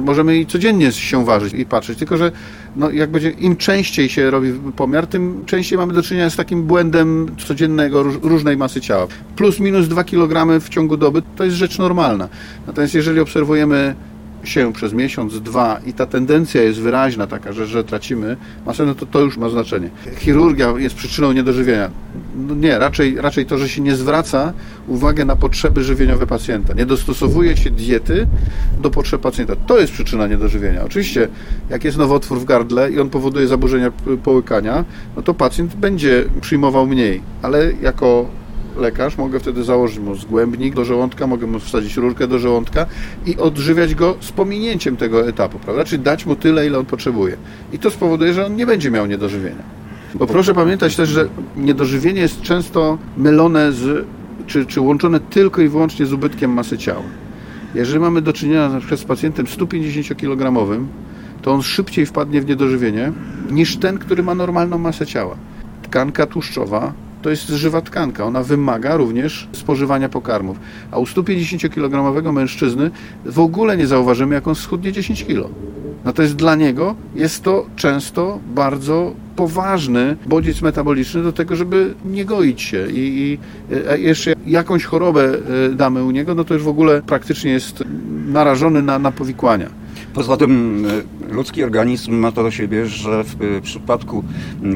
możemy 0.00 0.36
i 0.36 0.46
codziennie 0.46 0.92
się 0.92 1.24
ważyć 1.24 1.54
i 1.54 1.66
patrzeć, 1.66 1.98
tylko 1.98 2.16
że 2.16 2.32
no, 2.76 2.90
jak 2.90 3.10
będzie, 3.10 3.30
im 3.30 3.56
częściej 3.56 4.08
się 4.08 4.30
robi 4.30 4.52
pomiar, 4.76 5.06
tym 5.06 5.42
częściej 5.46 5.78
mamy 5.78 5.92
do 5.92 6.02
czynienia 6.02 6.30
z 6.30 6.36
takim 6.36 6.62
błędem 6.62 7.36
codziennego, 7.46 8.02
różnej 8.02 8.56
masy 8.56 8.80
ciała. 8.80 9.06
Plus 9.36 9.60
minus 9.60 9.88
2 9.88 10.04
kg 10.04 10.60
w 10.60 10.68
ciągu 10.68 10.96
doby 10.96 11.22
to 11.36 11.44
jest 11.44 11.56
rzecz 11.56 11.78
normalna. 11.78 12.28
Natomiast 12.66 12.94
jeżeli 12.94 13.20
obserwujemy 13.20 13.94
się 14.44 14.72
przez 14.72 14.92
miesiąc, 14.92 15.40
dwa 15.40 15.80
i 15.86 15.92
ta 15.92 16.06
tendencja 16.06 16.62
jest 16.62 16.80
wyraźna 16.80 17.26
taka, 17.26 17.52
że, 17.52 17.66
że 17.66 17.84
tracimy 17.84 18.36
masę, 18.66 18.86
no 18.86 18.94
to 18.94 19.06
to 19.06 19.20
już 19.20 19.36
ma 19.36 19.48
znaczenie. 19.48 19.90
Chirurgia 20.18 20.74
jest 20.76 20.94
przyczyną 20.94 21.32
niedożywienia. 21.32 21.90
No 22.36 22.54
nie, 22.54 22.78
raczej, 22.78 23.16
raczej 23.20 23.46
to, 23.46 23.58
że 23.58 23.68
się 23.68 23.82
nie 23.82 23.96
zwraca 23.96 24.52
uwagę 24.88 25.24
na 25.24 25.36
potrzeby 25.36 25.84
żywieniowe 25.84 26.26
pacjenta. 26.26 26.74
Nie 26.74 26.86
dostosowuje 26.86 27.56
się 27.56 27.70
diety 27.70 28.26
do 28.82 28.90
potrzeb 28.90 29.20
pacjenta. 29.20 29.56
To 29.56 29.78
jest 29.78 29.92
przyczyna 29.92 30.26
niedożywienia. 30.26 30.84
Oczywiście, 30.84 31.28
jak 31.70 31.84
jest 31.84 31.98
nowotwór 31.98 32.40
w 32.40 32.44
gardle 32.44 32.92
i 32.92 33.00
on 33.00 33.10
powoduje 33.10 33.48
zaburzenia 33.48 33.92
połykania, 34.24 34.84
no 35.16 35.22
to 35.22 35.34
pacjent 35.34 35.74
będzie 35.74 36.24
przyjmował 36.40 36.86
mniej, 36.86 37.22
ale 37.42 37.72
jako 37.82 38.26
lekarz, 38.76 39.18
mogę 39.18 39.40
wtedy 39.40 39.64
założyć 39.64 39.98
mu 39.98 40.14
zgłębnik 40.14 40.74
do 40.74 40.84
żołądka, 40.84 41.26
mogę 41.26 41.46
mu 41.46 41.58
wsadzić 41.58 41.96
rurkę 41.96 42.28
do 42.28 42.38
żołądka 42.38 42.86
i 43.26 43.36
odżywiać 43.36 43.94
go 43.94 44.16
z 44.20 44.32
pominięciem 44.32 44.96
tego 44.96 45.28
etapu, 45.28 45.58
prawda? 45.58 45.84
Czyli 45.84 46.02
dać 46.02 46.26
mu 46.26 46.36
tyle, 46.36 46.66
ile 46.66 46.78
on 46.78 46.86
potrzebuje. 46.86 47.36
I 47.72 47.78
to 47.78 47.90
spowoduje, 47.90 48.32
że 48.32 48.46
on 48.46 48.56
nie 48.56 48.66
będzie 48.66 48.90
miał 48.90 49.06
niedożywienia. 49.06 49.62
Bo 50.14 50.26
proszę 50.26 50.54
pamiętać 50.54 50.96
też, 50.96 51.08
że 51.08 51.28
niedożywienie 51.56 52.20
jest 52.20 52.42
często 52.42 52.98
mylone 53.16 53.72
z, 53.72 54.06
czy, 54.46 54.66
czy 54.66 54.80
łączone 54.80 55.20
tylko 55.20 55.62
i 55.62 55.68
wyłącznie 55.68 56.06
z 56.06 56.12
ubytkiem 56.12 56.52
masy 56.52 56.78
ciała. 56.78 57.02
Jeżeli 57.74 58.00
mamy 58.00 58.22
do 58.22 58.32
czynienia 58.32 58.68
na 58.68 58.78
przykład 58.78 59.00
z 59.00 59.04
pacjentem 59.04 59.46
150-kilogramowym, 59.46 60.84
to 61.42 61.52
on 61.52 61.62
szybciej 61.62 62.06
wpadnie 62.06 62.40
w 62.40 62.46
niedożywienie 62.46 63.12
niż 63.50 63.76
ten, 63.76 63.98
który 63.98 64.22
ma 64.22 64.34
normalną 64.34 64.78
masę 64.78 65.06
ciała. 65.06 65.36
Tkanka 65.82 66.26
tłuszczowa 66.26 66.92
to 67.22 67.30
jest 67.30 67.48
żywa 67.48 67.80
tkanka. 67.80 68.24
Ona 68.24 68.42
wymaga 68.42 68.96
również 68.96 69.48
spożywania 69.52 70.08
pokarmów. 70.08 70.60
A 70.90 70.98
u 70.98 71.04
150-kilogramowego 71.04 72.32
mężczyzny 72.32 72.90
w 73.24 73.38
ogóle 73.38 73.76
nie 73.76 73.86
zauważymy, 73.86 74.34
jak 74.34 74.48
on 74.48 74.54
schudnie 74.54 74.92
10 74.92 75.24
kg. 75.24 75.50
Natomiast 76.04 76.36
dla 76.36 76.54
niego 76.54 76.94
jest 77.14 77.42
to 77.42 77.66
często 77.76 78.38
bardzo 78.54 79.12
poważny 79.36 80.16
bodziec 80.26 80.62
metaboliczny 80.62 81.22
do 81.22 81.32
tego, 81.32 81.56
żeby 81.56 81.94
nie 82.04 82.24
goić 82.24 82.62
się 82.62 82.86
i, 82.90 82.94
i 82.96 83.38
jeszcze 84.02 84.34
jakąś 84.46 84.84
chorobę 84.84 85.32
damy 85.74 86.04
u 86.04 86.10
niego, 86.10 86.34
no 86.34 86.44
to 86.44 86.54
już 86.54 86.62
w 86.62 86.68
ogóle 86.68 87.02
praktycznie 87.02 87.50
jest 87.50 87.84
narażony 88.26 88.82
na, 88.82 88.98
na 88.98 89.12
powikłania. 89.12 89.85
Poza 90.16 90.36
tym 90.36 90.84
e, 91.30 91.34
ludzki 91.34 91.64
organizm 91.64 92.14
ma 92.14 92.32
to 92.32 92.42
do 92.42 92.50
siebie, 92.50 92.86
że 92.86 93.24
w 93.24 93.36
e, 93.42 93.60
przypadku, 93.60 94.24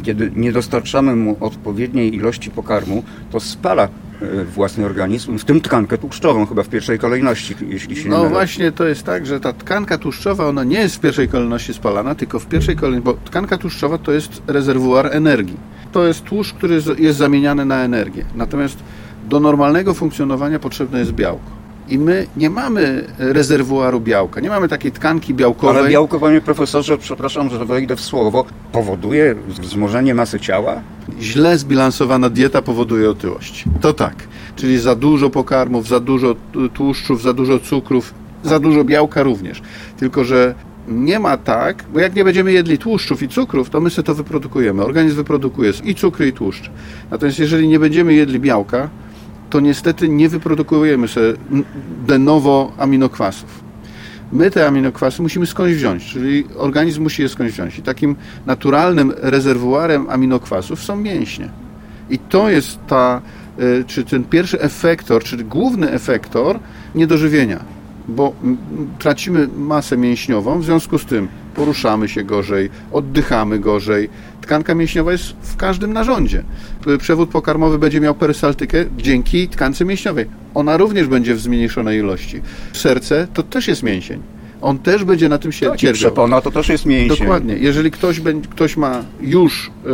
kiedy 0.03 0.33
nie 0.37 0.53
dostarczamy 0.53 1.17
mu 1.17 1.37
odpowiedniej 1.41 2.15
ilości 2.15 2.51
pokarmu, 2.51 3.03
to 3.31 3.41
spala 3.41 3.89
e, 4.23 4.45
własny 4.45 4.87
organizm, 4.87 5.39
w 5.39 5.45
tym 5.45 5.61
tkankę 5.61 5.99
tłuszczową 5.99 6.47
chyba 6.47 6.63
w 6.63 6.69
pierwszej 6.69 6.99
kolejności, 6.99 7.55
jeśli 7.69 7.97
się 7.97 8.05
nie 8.05 8.11
No 8.11 8.29
właśnie 8.29 8.73
to 8.73 8.85
jest 8.85 9.03
tak, 9.03 9.27
że 9.27 9.41
ta 9.41 9.53
tkanka 9.53 9.99
tłuszczowa, 9.99 10.47
ona 10.47 10.65
nie 10.65 10.79
jest 10.79 10.97
w 10.97 11.01
pierwszej 11.01 11.29
kolejności 11.29 11.75
spalana, 11.75 12.15
tylko 12.15 12.39
w 12.39 12.47
pierwszej 12.47 12.77
kolejności, 12.77 13.05
bo 13.05 13.15
tkanka 13.25 13.59
tłuszczowa 13.59 13.99
to 13.99 14.13
jest 14.13 14.43
rezerwuar 14.47 15.09
energii. 15.13 15.57
To 15.93 16.07
jest 16.07 16.25
tłuszcz, 16.25 16.53
który 16.53 16.81
jest 16.99 17.19
zamieniany 17.19 17.65
na 17.65 17.85
energię. 17.85 18.25
Natomiast 18.35 18.79
do 19.29 19.41
normalnego 19.41 19.95
funkcjonowania 19.95 20.59
potrzebne 20.59 20.99
jest 20.99 21.13
białko. 21.13 21.60
I 21.91 21.99
my 21.99 22.27
nie 22.37 22.51
mamy 22.51 23.05
rezerwuaru 23.19 24.01
białka, 24.01 24.41
nie 24.41 24.49
mamy 24.49 24.69
takiej 24.69 24.93
tkanki 24.93 25.35
białkowej. 25.35 25.79
Ale 25.79 25.91
białko, 25.91 26.21
panie 26.21 26.41
profesorze, 26.41 26.99
przepraszam, 26.99 27.51
że 27.51 27.65
wejdę 27.65 27.97
w 27.97 28.01
słowo, 28.01 28.45
powoduje 28.73 29.35
wzmożenie 29.49 30.15
masy 30.15 30.41
ciała? 30.41 30.81
Źle 31.21 31.59
zbilansowana 31.59 32.31
dieta 32.31 32.63
powoduje 32.63 33.11
otyłość. 33.11 33.65
To 33.81 33.93
tak. 33.93 34.15
Czyli 34.57 34.79
za 34.79 34.95
dużo 34.95 35.31
pokarmów, 35.31 35.89
za 35.89 36.01
dużo 36.01 36.37
tłuszczów, 36.75 37.23
za 37.23 37.33
dużo 37.33 37.59
cukrów, 37.59 38.15
za 38.43 38.61
dużo 38.61 38.85
białka 38.85 39.23
również. 39.23 39.63
Tylko, 39.97 40.25
że 40.25 40.55
nie 40.89 41.19
ma 41.19 41.37
tak, 41.37 41.85
bo 41.93 42.01
jak 42.01 42.15
nie 42.15 42.25
będziemy 42.25 42.53
jedli 42.53 42.79
tłuszczów 42.79 43.23
i 43.23 43.29
cukrów, 43.29 43.71
to 43.71 43.81
my 43.81 43.91
sobie 43.91 44.07
to 44.07 44.15
wyprodukujemy. 44.15 44.85
Organizm 44.85 45.17
wyprodukuje 45.17 45.73
i 45.85 45.95
cukry, 45.95 46.29
i 46.29 46.33
tłuszcz. 46.33 46.71
Natomiast 47.11 47.39
jeżeli 47.39 47.69
nie 47.69 47.79
będziemy 47.79 48.15
jedli 48.15 48.41
białka, 48.41 48.89
to 49.51 49.61
niestety 49.61 50.09
nie 50.09 50.29
wyprodukujemy 50.29 51.09
sobie 51.09 51.33
de 52.07 52.19
novo 52.19 52.73
aminokwasów. 52.79 53.71
My 54.33 54.51
te 54.51 54.67
aminokwasy 54.67 55.23
musimy 55.23 55.47
skądś 55.47 55.75
wziąć, 55.75 56.05
czyli 56.05 56.45
organizm 56.57 57.03
musi 57.03 57.23
je 57.23 57.29
skądś 57.29 57.53
wziąć. 57.53 57.79
I 57.79 57.83
takim 57.83 58.17
naturalnym 58.47 59.13
rezerwuarem 59.17 60.11
aminokwasów 60.11 60.85
są 60.85 60.97
mięśnie. 60.97 61.49
I 62.11 62.19
to 62.19 62.51
jest 62.51 62.79
ta, 62.87 63.23
e, 63.59 63.85
czy 63.85 64.05
ten 64.05 64.25
pierwszy 64.25 64.61
efektor, 64.61 65.25
czy 65.25 65.37
główny 65.37 65.91
efektor 65.91 66.59
niedożywienia, 66.95 67.61
bo 68.09 68.33
tracimy 68.99 69.49
masę 69.57 69.97
mięśniową, 69.97 70.59
w 70.59 70.65
związku 70.65 70.99
z 70.99 71.05
tym 71.05 71.29
poruszamy 71.55 72.09
się 72.09 72.25
gorzej, 72.25 72.71
oddychamy 72.93 73.59
gorzej. 73.59 74.09
Tkanka 74.41 74.75
mięśniowa 74.75 75.13
jest 75.13 75.25
w 75.43 75.57
każdym 75.57 75.93
narządzie. 75.93 76.45
Przewód 76.99 77.31
pokarmowy 77.31 77.79
będzie 77.79 78.01
miał 78.01 78.15
perysaltykę 78.15 78.85
dzięki 78.97 79.49
tkance 79.49 79.85
mięśniowej. 79.85 80.27
Ona 80.55 80.77
również 80.77 81.07
będzie 81.07 81.35
w 81.35 81.41
zmniejszonej 81.41 81.99
ilości. 81.99 82.41
Serce 82.73 83.29
to 83.35 83.43
też 83.43 83.69
jest 83.69 83.83
mięsień 83.83 84.23
on 84.63 84.79
też 84.79 85.05
będzie 85.05 85.29
na 85.29 85.39
tym 85.39 85.53
się 85.53 85.67
tak, 85.67 85.79
cierpiał. 85.79 85.99
przepona 85.99 86.41
to 86.41 86.51
też 86.51 86.69
jest 86.69 86.87
mięsień. 86.87 87.19
Dokładnie. 87.19 87.55
Jeżeli 87.55 87.91
ktoś, 87.91 88.21
ktoś 88.51 88.77
ma 88.77 89.03
już 89.21 89.71
yy, 89.85 89.93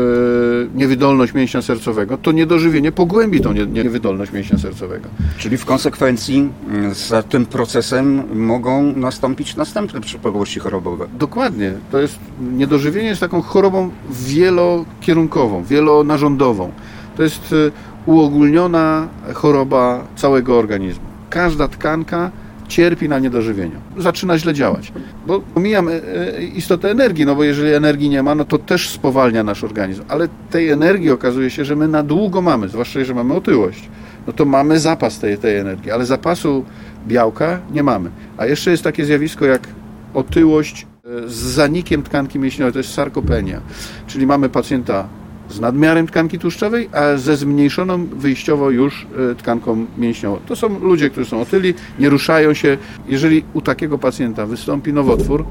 niewydolność 0.75 1.35
mięśnia 1.35 1.63
sercowego, 1.63 2.19
to 2.19 2.33
niedożywienie 2.33 2.93
pogłębi 2.93 3.41
tą 3.41 3.53
niewydolność 3.53 4.33
mięśnia 4.33 4.59
sercowego. 4.59 5.09
Czyli 5.39 5.57
w 5.57 5.65
konsekwencji 5.65 6.49
mm, 6.69 6.95
za 6.95 7.23
tym 7.23 7.47
procesem 7.47 8.23
mogą 8.47 8.93
nastąpić 8.97 9.57
następne 9.57 10.01
przypadłości 10.01 10.61
chorobowe. 10.61 11.07
Dokładnie. 11.19 11.73
To 11.93 12.01
jest, 12.01 12.19
niedożywienie 12.41 13.09
jest 13.09 13.21
taką 13.21 13.43
chorobą 13.43 13.91
wielokierunkową, 14.11 15.65
wielonarządową. 15.65 16.73
To 17.17 17.23
jest 17.23 17.53
yy, 17.53 17.73
uogólniona 18.07 19.09
choroba 19.35 20.05
całego 20.17 20.59
organizmu. 20.59 21.05
Każda 21.31 21.69
tkanka 21.69 22.31
cierpi 22.67 23.09
na 23.09 23.19
niedożywieniu. 23.19 23.77
Zaczyna 23.97 24.39
źle 24.39 24.55
działać. 24.55 24.93
Bo 25.27 25.41
pomijam 25.41 25.89
e, 25.89 25.93
e, 25.93 26.43
istotę 26.43 26.91
energii, 26.91 27.27
no 27.27 27.35
bo 27.35 27.45
jeżeli 27.45 27.73
energii 27.73 28.09
nie 28.09 28.23
ma, 28.23 28.35
no 28.35 28.45
to 28.45 28.59
też 28.59 28.91
spowalnia 28.91 29.45
nasz 29.45 29.65
organizm. 29.65 30.03
Ale 30.09 30.29
tej 30.51 30.71
energii 30.71 31.11
okazuje 31.11 31.51
się, 31.51 31.65
że 31.65 31.77
my 31.77 31.89
na 31.89 32.03
długo 32.03 32.43
mamy, 32.43 32.69
zwłaszcza 32.69 32.99
jeżeli 32.99 33.17
mamy 33.19 33.35
otyłość. 33.35 33.89
No 34.27 34.33
to 34.33 34.45
mamy 34.45 34.81
zapas 34.81 35.19
tej, 35.19 35.39
tej 35.39 35.57
energii, 35.57 35.91
ale 35.91 36.07
zapasu 36.07 36.65
białka 37.09 37.59
nie 37.73 37.83
mamy. 37.83 38.11
A 38.37 38.47
jeszcze 38.47 38.71
jest 38.71 38.83
takie 38.83 39.05
zjawisko 39.05 39.45
jak 39.45 39.69
otyłość 40.15 40.87
e, 41.05 41.29
z 41.29 41.35
zanikiem 41.35 42.03
tkanki 42.03 42.39
mięśniowej, 42.39 42.73
to 42.73 42.79
jest 42.79 42.95
sarkopenia. 42.95 43.61
Czyli 44.07 44.27
mamy 44.27 44.49
pacjenta 44.49 45.09
z 45.51 45.61
nadmiarem 45.61 46.07
tkanki 46.07 46.39
tłuszczowej, 46.39 46.89
a 46.93 47.17
ze 47.17 47.37
zmniejszoną 47.37 48.07
wyjściowo 48.07 48.71
już 48.71 49.07
e, 49.31 49.35
tkanką 49.35 49.87
mięśniową. 49.99 50.39
To 50.47 50.57
są 50.57 50.79
ludzie, 50.79 51.11
którzy 51.11 51.31
są 51.31 51.41
otyli, 51.41 51.75
nie 51.99 52.09
ruszają 52.09 52.55
się. 52.55 52.79
Jeżeli 53.09 53.45
u 53.55 53.61
takiego 53.61 53.99
pacjenta 53.99 54.47
wystąpi 54.47 54.93
nowotwór, 54.93 55.45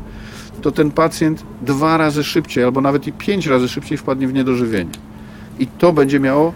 to 0.61 0.71
ten 0.71 0.91
pacjent 0.91 1.43
dwa 1.61 1.97
razy 1.97 2.23
szybciej, 2.23 2.63
albo 2.63 2.81
nawet 2.81 3.07
i 3.07 3.11
pięć 3.11 3.47
razy 3.47 3.67
szybciej 3.67 3.97
wpadnie 3.97 4.27
w 4.27 4.33
niedożywienie. 4.33 4.91
I 5.59 5.67
to 5.67 5.93
będzie 5.93 6.19
miało 6.19 6.53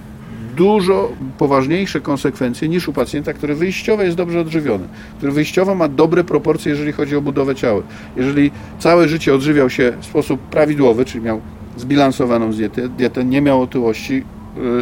dużo 0.55 1.12
poważniejsze 1.38 2.01
konsekwencje 2.01 2.69
niż 2.69 2.88
u 2.88 2.93
pacjenta, 2.93 3.34
który 3.34 3.55
wyjściowo 3.55 4.03
jest 4.03 4.17
dobrze 4.17 4.39
odżywiony, 4.39 4.88
który 5.17 5.31
wyjściowo 5.31 5.75
ma 5.75 5.88
dobre 5.88 6.24
proporcje, 6.24 6.69
jeżeli 6.69 6.91
chodzi 6.91 7.15
o 7.15 7.22
budowę 7.22 7.55
ciała. 7.55 7.81
Jeżeli 8.15 8.51
całe 8.79 9.08
życie 9.08 9.34
odżywiał 9.34 9.69
się 9.69 9.93
w 10.01 10.05
sposób 10.05 10.41
prawidłowy, 10.41 11.05
czyli 11.05 11.24
miał 11.24 11.41
zbilansowaną 11.79 12.51
dietę, 12.51 12.89
dietę 12.89 13.25
nie 13.25 13.41
miał 13.41 13.62
otyłości, 13.62 14.24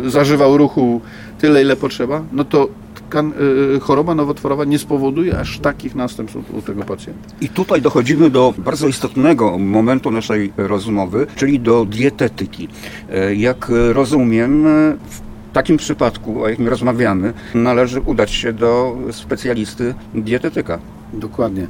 y, 0.05 0.09
zażywał 0.09 0.57
ruchu 0.57 1.01
tyle, 1.39 1.61
ile 1.61 1.75
potrzeba, 1.75 2.23
no 2.31 2.45
to 2.45 2.67
tkan, 2.95 3.33
y, 3.75 3.79
choroba 3.79 4.15
nowotworowa 4.15 4.65
nie 4.65 4.79
spowoduje 4.79 5.39
aż 5.39 5.59
takich 5.59 5.95
następstw 5.95 6.53
u, 6.53 6.57
u 6.57 6.61
tego 6.61 6.83
pacjenta. 6.83 7.29
I 7.41 7.49
tutaj 7.49 7.81
dochodzimy 7.81 8.29
do 8.29 8.53
bardzo 8.57 8.87
istotnego 8.87 9.57
momentu 9.57 10.11
naszej 10.11 10.53
rozmowy, 10.57 11.27
czyli 11.35 11.59
do 11.59 11.85
dietetyki. 11.85 12.67
E, 13.09 13.35
jak 13.35 13.71
rozumiem, 13.93 14.63
w 15.09 15.27
takim 15.53 15.77
przypadku, 15.77 16.43
o 16.43 16.49
jakim 16.49 16.67
rozmawiamy, 16.67 17.33
należy 17.53 18.01
udać 18.01 18.31
się 18.31 18.53
do 18.53 18.97
specjalisty 19.11 19.93
dietetyka. 20.15 20.79
Dokładnie. 21.13 21.67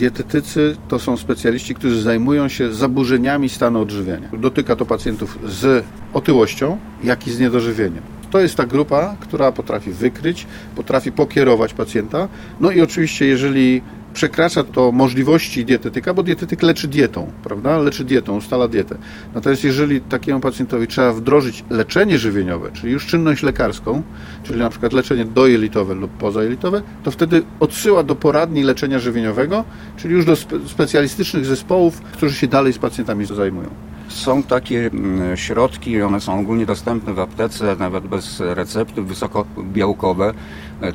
Dietetycy 0.00 0.76
to 0.88 0.98
są 0.98 1.16
specjaliści, 1.16 1.74
którzy 1.74 2.02
zajmują 2.02 2.48
się 2.48 2.74
zaburzeniami 2.74 3.48
stanu 3.48 3.80
odżywiania. 3.80 4.28
Dotyka 4.32 4.76
to 4.76 4.86
pacjentów 4.86 5.38
z 5.44 5.84
otyłością, 6.12 6.78
jak 7.04 7.26
i 7.26 7.30
z 7.30 7.40
niedożywieniem. 7.40 8.02
To 8.30 8.40
jest 8.40 8.56
ta 8.56 8.66
grupa, 8.66 9.16
która 9.20 9.52
potrafi 9.52 9.92
wykryć, 9.92 10.46
potrafi 10.76 11.12
pokierować 11.12 11.74
pacjenta. 11.74 12.28
No 12.60 12.70
i 12.70 12.80
oczywiście, 12.80 13.26
jeżeli 13.26 13.82
przekracza 14.14 14.64
to 14.64 14.92
możliwości 14.92 15.64
dietetyka, 15.64 16.14
bo 16.14 16.22
dietetyk 16.22 16.62
leczy 16.62 16.88
dietą, 16.88 17.32
prawda? 17.42 17.78
Leczy 17.78 18.04
dietą, 18.04 18.36
ustala 18.36 18.68
dietę. 18.68 18.96
Natomiast 19.34 19.64
jeżeli 19.64 20.00
takiemu 20.00 20.40
pacjentowi 20.40 20.86
trzeba 20.86 21.12
wdrożyć 21.12 21.64
leczenie 21.70 22.18
żywieniowe, 22.18 22.70
czyli 22.72 22.92
już 22.92 23.06
czynność 23.06 23.42
lekarską, 23.42 24.02
czyli 24.42 24.58
na 24.58 24.70
przykład 24.70 24.92
leczenie 24.92 25.24
dojelitowe 25.24 25.94
lub 25.94 26.10
pozajelitowe, 26.10 26.82
to 27.04 27.10
wtedy 27.10 27.42
odsyła 27.60 28.02
do 28.02 28.14
poradni 28.14 28.62
leczenia 28.62 28.98
żywieniowego, 28.98 29.64
czyli 29.96 30.14
już 30.14 30.24
do 30.24 30.36
spe 30.36 30.56
specjalistycznych 30.66 31.46
zespołów, 31.46 32.00
którzy 32.00 32.34
się 32.34 32.46
dalej 32.46 32.72
z 32.72 32.78
pacjentami 32.78 33.26
zajmują. 33.26 33.68
Są 34.08 34.42
takie 34.42 34.86
mm, 34.86 35.36
środki, 35.36 36.02
one 36.02 36.20
są 36.20 36.40
ogólnie 36.40 36.66
dostępne 36.66 37.14
w 37.14 37.18
aptece, 37.18 37.76
nawet 37.78 38.06
bez 38.06 38.40
recepty, 38.40 39.02
wysokobiałkowe, 39.02 40.34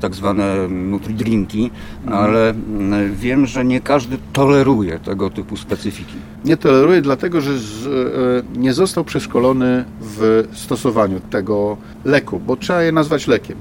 tak 0.02 0.16
zwane 0.16 0.68
nutridrinki, 0.68 1.72
ale 2.08 2.50
mm, 2.50 3.16
wiem, 3.16 3.46
że 3.46 3.66
nie 3.66 3.82
każdy 3.82 4.18
toleruje 4.34 5.00
tego 5.00 5.30
typu 5.30 5.58
specyfiki. 5.58 6.16
Nie 6.46 6.58
toleruje, 6.58 7.02
dlatego 7.02 7.42
że 7.42 7.60
z, 7.60 7.88
e, 7.88 8.60
nie 8.60 8.74
został 8.74 9.04
przeszkolony 9.04 9.86
w 10.02 10.48
stosowaniu 10.54 11.20
tego 11.20 11.78
leku, 12.06 12.40
bo 12.40 12.56
trzeba 12.56 12.84
je 12.84 12.92
nazwać 12.92 13.28
lekiem 13.28 13.58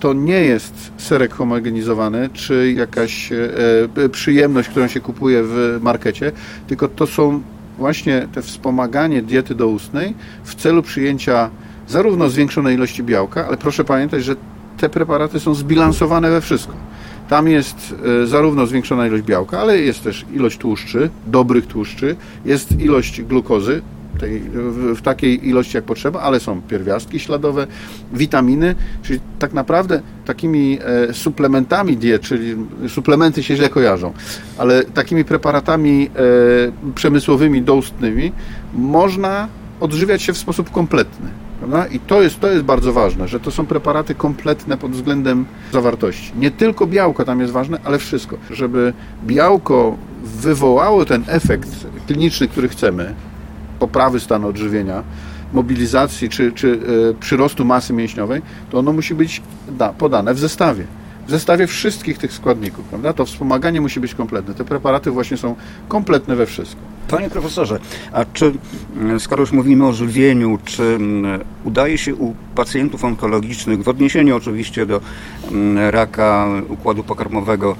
to 0.00 0.12
nie 0.12 0.40
jest 0.40 0.92
serek 0.96 1.34
homogenizowany, 1.34 2.28
czy 2.32 2.72
jakaś 2.76 3.32
e, 3.32 4.08
przyjemność, 4.08 4.68
którą 4.68 4.88
się 4.88 5.00
kupuje 5.00 5.42
w 5.44 5.78
markecie, 5.82 6.32
tylko 6.66 6.88
to 6.88 7.06
są 7.06 7.42
właśnie 7.78 8.28
te 8.32 8.42
wspomaganie 8.42 9.22
diety 9.22 9.54
doustnej 9.54 10.14
w 10.44 10.54
celu 10.54 10.82
przyjęcia 10.82 11.50
zarówno 11.88 12.28
zwiększonej 12.28 12.74
ilości 12.74 13.02
białka, 13.02 13.46
ale 13.46 13.56
proszę 13.56 13.84
pamiętać, 13.84 14.24
że 14.24 14.36
te 14.78 14.88
preparaty 14.88 15.40
są 15.40 15.54
zbilansowane 15.54 16.30
we 16.30 16.40
wszystko. 16.40 16.72
Tam 17.28 17.48
jest 17.48 17.94
e, 18.22 18.26
zarówno 18.26 18.66
zwiększona 18.66 19.06
ilość 19.06 19.22
białka, 19.22 19.60
ale 19.60 19.78
jest 19.78 20.04
też 20.04 20.26
ilość 20.34 20.58
tłuszczy, 20.58 21.10
dobrych 21.26 21.66
tłuszczy, 21.66 22.16
jest 22.44 22.80
ilość 22.80 23.22
glukozy, 23.22 23.82
tej, 24.18 24.40
w 24.94 25.02
takiej 25.02 25.48
ilości 25.48 25.76
jak 25.76 25.84
potrzeba, 25.84 26.20
ale 26.20 26.40
są 26.40 26.62
pierwiastki 26.62 27.20
śladowe, 27.20 27.66
witaminy, 28.12 28.74
czyli 29.02 29.20
tak 29.38 29.52
naprawdę 29.52 30.02
takimi 30.24 30.78
e, 31.08 31.14
suplementami 31.14 31.96
diet, 31.96 32.22
czyli 32.22 32.56
suplementy 32.88 33.42
się 33.42 33.56
źle 33.56 33.68
kojarzą, 33.68 34.12
ale 34.58 34.84
takimi 34.84 35.24
preparatami 35.24 36.10
e, 36.86 36.92
przemysłowymi, 36.94 37.62
doustnymi 37.62 38.32
można 38.74 39.48
odżywiać 39.80 40.22
się 40.22 40.32
w 40.32 40.38
sposób 40.38 40.70
kompletny. 40.70 41.47
Prawda? 41.70 41.94
I 41.94 42.00
to 42.00 42.22
jest, 42.22 42.40
to 42.40 42.50
jest 42.50 42.64
bardzo 42.64 42.92
ważne, 42.92 43.28
że 43.28 43.40
to 43.40 43.50
są 43.50 43.66
preparaty 43.66 44.14
kompletne 44.14 44.76
pod 44.76 44.92
względem 44.92 45.44
zawartości. 45.72 46.32
Nie 46.36 46.50
tylko 46.50 46.86
białko 46.86 47.24
tam 47.24 47.40
jest 47.40 47.52
ważne, 47.52 47.78
ale 47.84 47.98
wszystko. 47.98 48.36
Żeby 48.50 48.92
białko 49.26 49.96
wywołało 50.22 51.04
ten 51.04 51.24
efekt 51.26 51.68
kliniczny, 52.06 52.48
który 52.48 52.68
chcemy, 52.68 53.14
poprawy 53.78 54.20
stanu 54.20 54.48
odżywienia, 54.48 55.02
mobilizacji 55.52 56.28
czy, 56.28 56.52
czy 56.52 56.68
y, 56.68 57.14
przyrostu 57.20 57.64
masy 57.64 57.92
mięśniowej, 57.92 58.42
to 58.70 58.78
ono 58.78 58.92
musi 58.92 59.14
być 59.14 59.42
da, 59.68 59.92
podane 59.92 60.34
w 60.34 60.38
zestawie 60.38 60.84
w 61.28 61.30
zestawie 61.30 61.66
wszystkich 61.66 62.18
tych 62.18 62.32
składników, 62.32 62.84
prawda? 62.84 63.12
To 63.12 63.24
wspomaganie 63.24 63.80
musi 63.80 64.00
być 64.00 64.14
kompletne. 64.14 64.54
Te 64.54 64.64
preparaty 64.64 65.10
właśnie 65.10 65.36
są 65.36 65.54
kompletne 65.88 66.36
we 66.36 66.46
wszystko. 66.46 66.80
Panie 67.08 67.30
profesorze, 67.30 67.78
a 68.12 68.24
czy 68.24 68.52
mm, 68.96 69.20
skoro 69.20 69.40
już 69.40 69.52
mówimy 69.52 69.86
o 69.86 69.92
żywieniu, 69.92 70.58
czy 70.64 70.82
mm, 70.82 71.40
udaje 71.64 71.98
się 71.98 72.14
u 72.14 72.34
pacjentów 72.54 73.04
onkologicznych, 73.04 73.82
w 73.82 73.88
odniesieniu 73.88 74.36
oczywiście 74.36 74.86
do 74.86 75.00
mm, 75.50 75.90
raka 75.90 76.48
układu 76.68 77.04
pokarmowego, 77.04 77.76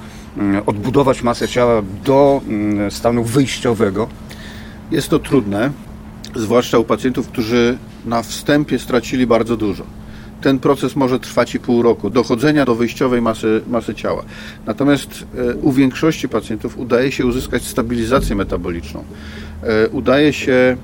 odbudować 0.65 1.23
masę 1.23 1.47
ciała 1.47 1.81
do 2.05 2.41
stanu 2.89 3.23
wyjściowego? 3.23 4.07
Jest 4.91 5.09
to 5.09 5.19
trudne, 5.19 5.71
zwłaszcza 6.35 6.77
u 6.77 6.83
pacjentów, 6.83 7.27
którzy 7.27 7.77
na 8.05 8.23
wstępie 8.23 8.79
stracili 8.79 9.27
bardzo 9.27 9.57
dużo 9.57 9.98
ten 10.41 10.59
proces 10.59 10.95
może 10.95 11.19
trwać 11.19 11.55
i 11.55 11.59
pół 11.59 11.81
roku, 11.81 12.09
dochodzenia 12.09 12.65
do 12.65 12.75
wyjściowej 12.75 13.21
masy, 13.21 13.61
masy 13.67 13.95
ciała. 13.95 14.23
Natomiast 14.65 15.25
e, 15.37 15.55
u 15.55 15.71
większości 15.71 16.29
pacjentów 16.29 16.77
udaje 16.77 17.11
się 17.11 17.25
uzyskać 17.25 17.63
stabilizację 17.63 18.35
metaboliczną. 18.35 19.03
E, 19.63 19.89
udaje 19.89 20.33
się 20.33 20.77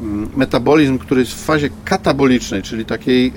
mm, 0.00 0.28
metabolizm, 0.36 0.98
który 0.98 1.20
jest 1.20 1.34
w 1.34 1.44
fazie 1.44 1.70
katabolicznej, 1.84 2.62
czyli 2.62 2.84
takiej 2.84 3.26
e, 3.26 3.32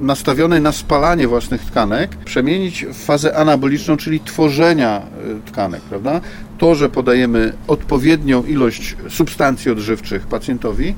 nastawionej 0.00 0.60
na 0.60 0.72
spalanie 0.72 1.28
własnych 1.28 1.64
tkanek, 1.64 2.16
przemienić 2.16 2.84
w 2.84 3.04
fazę 3.04 3.36
anaboliczną, 3.36 3.96
czyli 3.96 4.20
tworzenia 4.20 5.02
tkanek, 5.46 5.80
prawda? 5.80 6.20
To, 6.58 6.74
że 6.74 6.88
podajemy 6.88 7.52
odpowiednią 7.68 8.44
ilość 8.44 8.96
substancji 9.08 9.70
odżywczych 9.70 10.26
pacjentowi, 10.26 10.94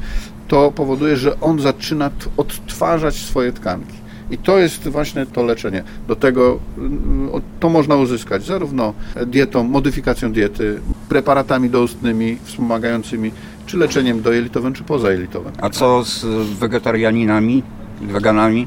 to 0.49 0.73
powoduje, 0.73 1.17
że 1.17 1.41
on 1.41 1.61
zaczyna 1.61 2.11
odtwarzać 2.37 3.15
swoje 3.15 3.53
tkanki. 3.53 4.00
I 4.31 4.39
to 4.39 4.59
jest 4.59 4.89
właśnie 4.89 5.27
to 5.27 5.43
leczenie. 5.43 5.83
Do 6.09 6.17
tego 6.17 6.59
mm, 6.79 7.31
to 7.61 7.69
można 7.69 7.97
uzyskać 7.97 8.45
zarówno 8.45 8.95
dietą, 9.27 9.65
modyfikacją 9.65 10.33
diety, 10.33 10.81
preparatami 11.09 11.71
doustnymi 11.71 12.37
wspomagającymi, 12.45 13.33
czy 13.67 13.77
leczeniem 13.77 14.23
dojelitowym, 14.23 14.73
czy 14.73 14.85
pozajelitowym. 14.85 15.53
A 15.61 15.71
co 15.71 16.05
z 16.05 16.25
wegetarianinami, 16.59 17.63
weganami? 18.01 18.67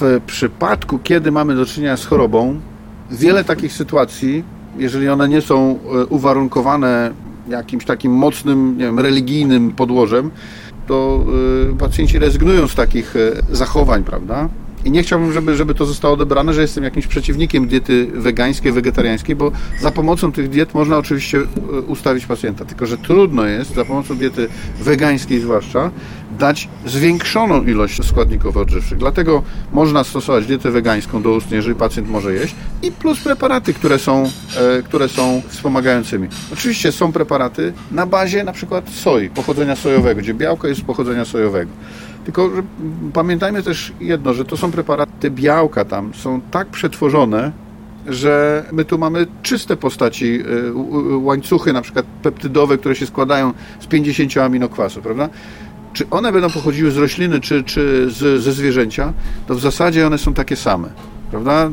W 0.00 0.20
przypadku, 0.26 0.98
kiedy 0.98 1.32
mamy 1.32 1.54
do 1.54 1.66
czynienia 1.66 1.96
z 1.96 2.04
chorobą, 2.04 2.60
wiele 3.10 3.44
takich 3.44 3.72
sytuacji, 3.72 4.44
jeżeli 4.78 5.08
one 5.08 5.28
nie 5.28 5.40
są 5.40 5.78
e, 5.94 6.06
uwarunkowane 6.06 7.12
jakimś 7.48 7.84
takim 7.84 8.12
mocnym, 8.12 8.78
nie 8.78 8.84
wiem, 8.84 9.00
religijnym 9.00 9.72
podłożem, 9.72 10.30
to 10.86 11.24
e, 11.72 11.78
pacjenci 11.78 12.18
rezygnują 12.18 12.68
z 12.68 12.74
takich 12.74 13.16
e, 13.16 13.54
zachowań, 13.56 14.04
prawda? 14.04 14.48
I 14.86 14.90
nie 14.90 15.02
chciałbym, 15.02 15.32
żeby, 15.32 15.56
żeby 15.56 15.74
to 15.74 15.86
zostało 15.86 16.14
odebrane, 16.14 16.54
że 16.54 16.62
jestem 16.62 16.84
jakimś 16.84 17.06
przeciwnikiem 17.06 17.68
diety 17.68 18.06
wegańskiej, 18.14 18.72
wegetariańskiej, 18.72 19.36
bo 19.36 19.52
za 19.80 19.90
pomocą 19.90 20.32
tych 20.32 20.48
diet 20.48 20.74
można 20.74 20.98
oczywiście 20.98 21.38
e, 21.38 21.80
ustawić 21.80 22.26
pacjenta. 22.26 22.64
Tylko, 22.64 22.86
że 22.86 22.98
trudno 22.98 23.46
jest 23.46 23.74
za 23.74 23.84
pomocą 23.84 24.16
diety 24.16 24.48
wegańskiej 24.80 25.40
zwłaszcza 25.40 25.90
dać 26.38 26.68
zwiększoną 26.86 27.64
ilość 27.64 28.04
składników 28.04 28.56
odżywczych. 28.56 28.98
Dlatego 28.98 29.42
można 29.72 30.04
stosować 30.04 30.46
dietę 30.46 30.70
wegańską 30.70 31.22
doustnie, 31.22 31.56
jeżeli 31.56 31.76
pacjent 31.76 32.08
może 32.08 32.34
jeść 32.34 32.54
i 32.82 32.92
plus 32.92 33.20
preparaty, 33.20 33.74
które 33.74 33.98
są, 33.98 34.30
e, 34.56 34.82
które 34.82 35.08
są 35.08 35.42
wspomagającymi. 35.48 36.28
Oczywiście 36.52 36.92
są 36.92 37.12
preparaty 37.12 37.72
na 37.92 38.06
bazie 38.06 38.44
na 38.44 38.52
przykład 38.52 38.90
soi, 38.90 39.30
pochodzenia 39.30 39.76
sojowego, 39.76 40.20
gdzie 40.20 40.34
białko 40.34 40.68
jest 40.68 40.80
z 40.80 40.84
pochodzenia 40.84 41.24
sojowego. 41.24 41.70
Tylko 42.26 42.50
pamiętajmy 43.12 43.62
też 43.62 43.92
jedno, 44.00 44.34
że 44.34 44.44
to 44.44 44.56
są 44.56 44.70
preparaty 44.70 45.30
białka 45.30 45.84
tam, 45.84 46.14
są 46.14 46.40
tak 46.50 46.68
przetworzone, 46.68 47.52
że 48.06 48.64
my 48.72 48.84
tu 48.84 48.98
mamy 48.98 49.26
czyste 49.42 49.76
postaci, 49.76 50.40
y, 50.40 51.16
łańcuchy 51.18 51.72
na 51.72 51.82
przykład 51.82 52.06
peptydowe, 52.22 52.78
które 52.78 52.94
się 52.94 53.06
składają 53.06 53.52
z 53.80 53.86
50 53.86 54.36
aminokwasów, 54.36 55.02
prawda? 55.02 55.28
Czy 55.92 56.10
one 56.10 56.32
będą 56.32 56.50
pochodziły 56.50 56.90
z 56.90 56.96
rośliny, 56.96 57.40
czy, 57.40 57.64
czy 57.64 58.10
z, 58.10 58.42
ze 58.42 58.52
zwierzęcia, 58.52 59.12
to 59.46 59.54
w 59.54 59.60
zasadzie 59.60 60.06
one 60.06 60.18
są 60.18 60.34
takie 60.34 60.56
same 60.56 60.88
prawda? 61.30 61.70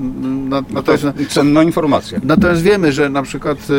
natomiast, 0.69 1.03
no 1.03 1.13
cenna 1.29 1.63
informacja. 1.63 2.19
Natomiast 2.23 2.61
wiemy, 2.61 2.91
że 2.91 3.09
na 3.09 3.23
przykład 3.23 3.57
y, 3.69 3.73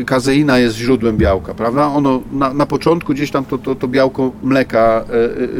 y, 0.00 0.04
kazeina 0.04 0.58
jest 0.58 0.76
źródłem 0.76 1.16
białka, 1.16 1.54
prawda? 1.54 1.86
Ono 1.86 2.22
na, 2.32 2.54
na 2.54 2.66
początku 2.66 3.14
gdzieś 3.14 3.30
tam 3.30 3.44
to, 3.44 3.58
to, 3.58 3.74
to 3.74 3.88
białko 3.88 4.32
mleka 4.42 5.04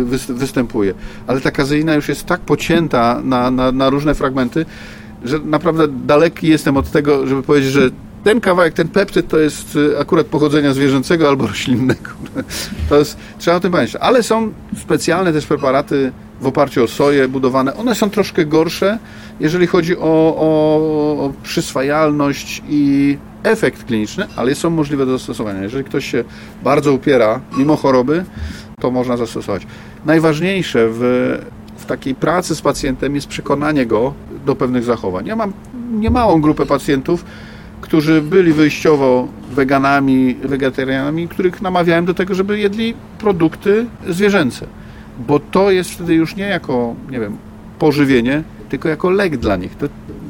y, 0.01 0.35
występuje, 0.35 0.95
ale 1.27 1.41
ta 1.41 1.51
kazeina 1.51 1.95
już 1.95 2.09
jest 2.09 2.27
tak 2.27 2.41
pocięta 2.41 3.21
na, 3.25 3.51
na, 3.51 3.73
na 3.73 3.91
różne 3.91 4.15
fragmenty, 4.15 4.67
że 5.25 5.39
naprawdę 5.39 5.89
daleki 5.89 6.49
jestem 6.49 6.77
od 6.77 6.91
tego, 6.91 7.27
żeby 7.27 7.43
powiedzieć, 7.43 7.73
że 7.73 7.91
ten 8.25 8.41
kawałek, 8.41 8.75
ten 8.75 8.89
peptyd 8.89 9.29
to 9.29 9.39
jest 9.39 9.79
akurat 10.01 10.27
pochodzenia 10.27 10.73
zwierzęcego 10.73 11.29
albo 11.29 11.47
roślinnego. 11.53 12.11
To 12.89 12.99
jest, 12.99 13.17
trzeba 13.39 13.57
o 13.57 13.61
tym 13.61 13.73
pamiętać. 13.73 14.01
Ale 14.01 14.23
są 14.23 14.53
specjalne 14.83 15.33
też 15.33 15.47
preparaty 15.47 16.13
w 16.41 16.47
oparciu 16.47 16.85
o 16.85 16.89
soję 16.89 17.29
budowane. 17.29 17.75
One 17.77 17.95
są 17.95 18.11
troszkę 18.11 18.47
gorsze, 18.47 18.99
jeżeli 19.41 19.67
chodzi 19.67 19.97
o, 19.97 20.35
o, 20.37 21.25
o 21.25 21.33
przyswajalność 21.43 22.63
i 22.69 23.17
efekt 23.43 23.85
kliniczny, 23.85 24.27
ale 24.37 24.55
są 24.55 24.71
możliwe 24.71 25.07
do 25.07 25.19
zastosowania. 25.19 25.63
Jeżeli 25.63 25.85
ktoś 25.85 26.11
się 26.11 26.25
bardzo 26.65 26.93
upiera, 26.93 27.41
mimo 27.59 27.77
choroby, 27.77 28.25
to 28.81 28.91
można 28.91 29.17
zastosować. 29.17 29.67
Najważniejsze 30.07 30.89
w, 30.91 31.01
w 31.77 31.87
takiej 31.87 32.15
pracy 32.15 32.55
z 32.55 32.63
pacjentem 32.63 33.15
jest 33.15 33.27
przekonanie 33.27 33.87
go 33.87 34.15
do 34.47 34.57
pewnych 34.57 34.85
zachowań. 34.85 35.27
Ja 35.27 35.37
mam 35.37 35.53
niemałą 35.93 36.41
grupę 36.41 36.67
pacjentów, 36.67 37.25
którzy 37.89 38.23
byli 38.23 38.53
wyjściowo 38.53 39.29
weganami, 39.51 40.35
wegetarianami, 40.35 41.29
których 41.29 41.63
namawiałem 41.63 42.05
do 42.05 42.15
tego, 42.15 42.35
żeby 42.35 42.59
jedli 42.59 42.95
produkty 43.19 43.87
zwierzęce 44.09 44.67
bo 45.19 45.39
to 45.39 45.71
jest 45.71 45.91
wtedy 45.91 46.15
już 46.15 46.37
nie 46.37 46.45
jako, 46.45 46.95
nie 47.11 47.21
wiem, 47.21 47.37
pożywienie, 47.79 48.43
tylko 48.69 48.89
jako 48.89 49.11
lek 49.11 49.37
dla 49.37 49.57
nich. 49.57 49.77
To, 49.77 49.87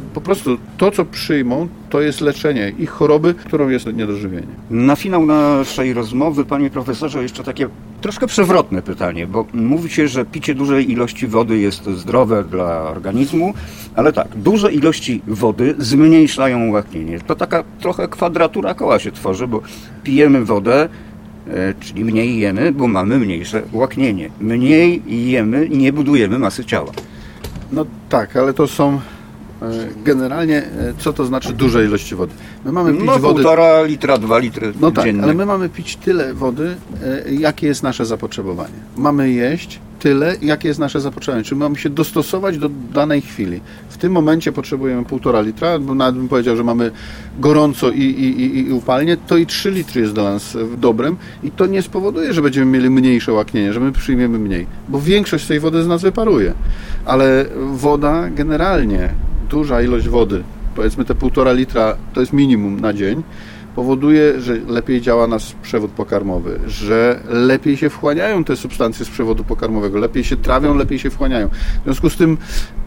po 0.08 0.20
prostu 0.20 0.58
to, 0.76 0.90
co 0.90 1.04
przyjmą, 1.04 1.68
to 1.90 2.00
jest 2.00 2.20
leczenie 2.20 2.72
ich 2.78 2.90
choroby, 2.90 3.34
którą 3.34 3.68
jest 3.68 3.86
niedożywienie. 3.86 4.46
Na 4.70 4.96
finał 4.96 5.26
naszej 5.26 5.92
rozmowy, 5.92 6.44
panie 6.44 6.70
profesorze, 6.70 7.22
jeszcze 7.22 7.44
takie 7.44 7.68
troszkę 8.00 8.26
przewrotne 8.26 8.82
pytanie, 8.82 9.26
bo 9.26 9.46
mówi 9.54 9.90
się, 9.90 10.08
że 10.08 10.24
picie 10.24 10.54
dużej 10.54 10.92
ilości 10.92 11.26
wody 11.26 11.58
jest 11.58 11.84
zdrowe 11.84 12.44
dla 12.44 12.82
organizmu, 12.82 13.54
ale 13.94 14.12
tak, 14.12 14.28
duże 14.36 14.72
ilości 14.72 15.22
wody 15.26 15.74
zmniejszają 15.78 16.70
łaknienie. 16.70 17.20
To 17.20 17.34
taka 17.34 17.64
trochę 17.80 18.08
kwadratura 18.08 18.74
koła 18.74 18.98
się 18.98 19.12
tworzy, 19.12 19.46
bo 19.46 19.62
pijemy 20.04 20.44
wodę, 20.44 20.88
E, 21.54 21.74
czyli 21.80 22.04
mniej 22.04 22.38
jemy, 22.38 22.72
bo 22.72 22.88
mamy 22.88 23.18
mniejsze 23.18 23.62
łaknienie. 23.72 24.30
Mniej 24.40 25.02
jemy, 25.30 25.68
nie 25.68 25.92
budujemy 25.92 26.38
masy 26.38 26.64
ciała. 26.64 26.92
No 27.72 27.86
tak, 28.08 28.36
ale 28.36 28.54
to 28.54 28.66
są 28.66 29.00
generalnie, 30.04 30.56
e, 30.56 30.94
co 30.98 31.12
to 31.12 31.24
znaczy 31.24 31.52
duże 31.52 31.84
ilości 31.84 32.14
wody? 32.14 32.32
My 32.64 32.72
mamy 32.72 32.92
pić 32.92 33.02
no, 33.06 33.18
wody... 33.18 33.34
półtora 33.34 33.82
litra, 33.82 34.18
dwa 34.18 34.38
litry 34.38 34.72
No 34.80 34.90
tak, 34.90 35.06
ale 35.22 35.34
my 35.34 35.46
mamy 35.46 35.68
pić 35.68 35.96
tyle 35.96 36.34
wody, 36.34 36.76
jakie 37.30 37.66
jest 37.66 37.82
nasze 37.82 38.06
zapotrzebowanie. 38.06 38.74
Mamy 38.96 39.30
jeść 39.30 39.80
tyle, 39.98 40.36
jakie 40.42 40.68
jest 40.68 40.80
nasze 40.80 41.00
zapotrzebowanie. 41.00 41.44
Czyli 41.44 41.58
mamy 41.58 41.76
się 41.76 41.90
dostosować 41.90 42.58
do 42.58 42.70
danej 42.94 43.20
chwili. 43.20 43.60
W 43.88 43.96
tym 43.96 44.12
momencie 44.12 44.52
potrzebujemy 44.52 45.04
półtora 45.04 45.40
litra, 45.40 45.78
bo 45.78 45.94
nawet 45.94 46.16
bym 46.16 46.28
powiedział, 46.28 46.56
że 46.56 46.64
mamy 46.64 46.90
gorąco 47.38 47.90
i, 47.90 48.02
i, 48.02 48.40
i, 48.40 48.68
i 48.68 48.72
upalnie, 48.72 49.16
to 49.16 49.36
i 49.36 49.46
3 49.46 49.70
litry 49.70 50.00
jest 50.00 50.14
dla 50.14 50.24
nas 50.24 50.56
dobrem 50.76 51.16
i 51.42 51.50
to 51.50 51.66
nie 51.66 51.82
spowoduje, 51.82 52.32
że 52.32 52.42
będziemy 52.42 52.66
mieli 52.66 52.90
mniejsze 52.90 53.32
łaknienie, 53.32 53.72
że 53.72 53.80
my 53.80 53.92
przyjmiemy 53.92 54.38
mniej, 54.38 54.66
bo 54.88 55.00
większość 55.00 55.46
tej 55.46 55.60
wody 55.60 55.82
z 55.82 55.86
nas 55.86 56.02
wyparuje. 56.02 56.54
Ale 57.04 57.46
woda 57.72 58.30
generalnie, 58.30 59.08
duża 59.48 59.82
ilość 59.82 60.08
wody, 60.08 60.42
powiedzmy 60.76 61.04
te 61.04 61.14
półtora 61.14 61.52
litra, 61.52 61.96
to 62.14 62.20
jest 62.20 62.32
minimum 62.32 62.80
na 62.80 62.92
dzień, 62.92 63.22
powoduje, 63.74 64.40
że 64.40 64.54
lepiej 64.68 65.00
działa 65.00 65.26
nasz 65.26 65.54
przewód 65.62 65.90
pokarmowy, 65.90 66.60
że 66.66 67.20
lepiej 67.28 67.76
się 67.76 67.90
wchłaniają 67.90 68.44
te 68.44 68.56
substancje 68.56 69.04
z 69.04 69.08
przewodu 69.08 69.44
pokarmowego, 69.44 69.98
lepiej 69.98 70.24
się 70.24 70.36
trawią, 70.36 70.74
lepiej 70.74 70.98
się 70.98 71.10
wchłaniają. 71.10 71.48
W 71.48 71.84
związku 71.84 72.10
z 72.10 72.16
tym 72.16 72.36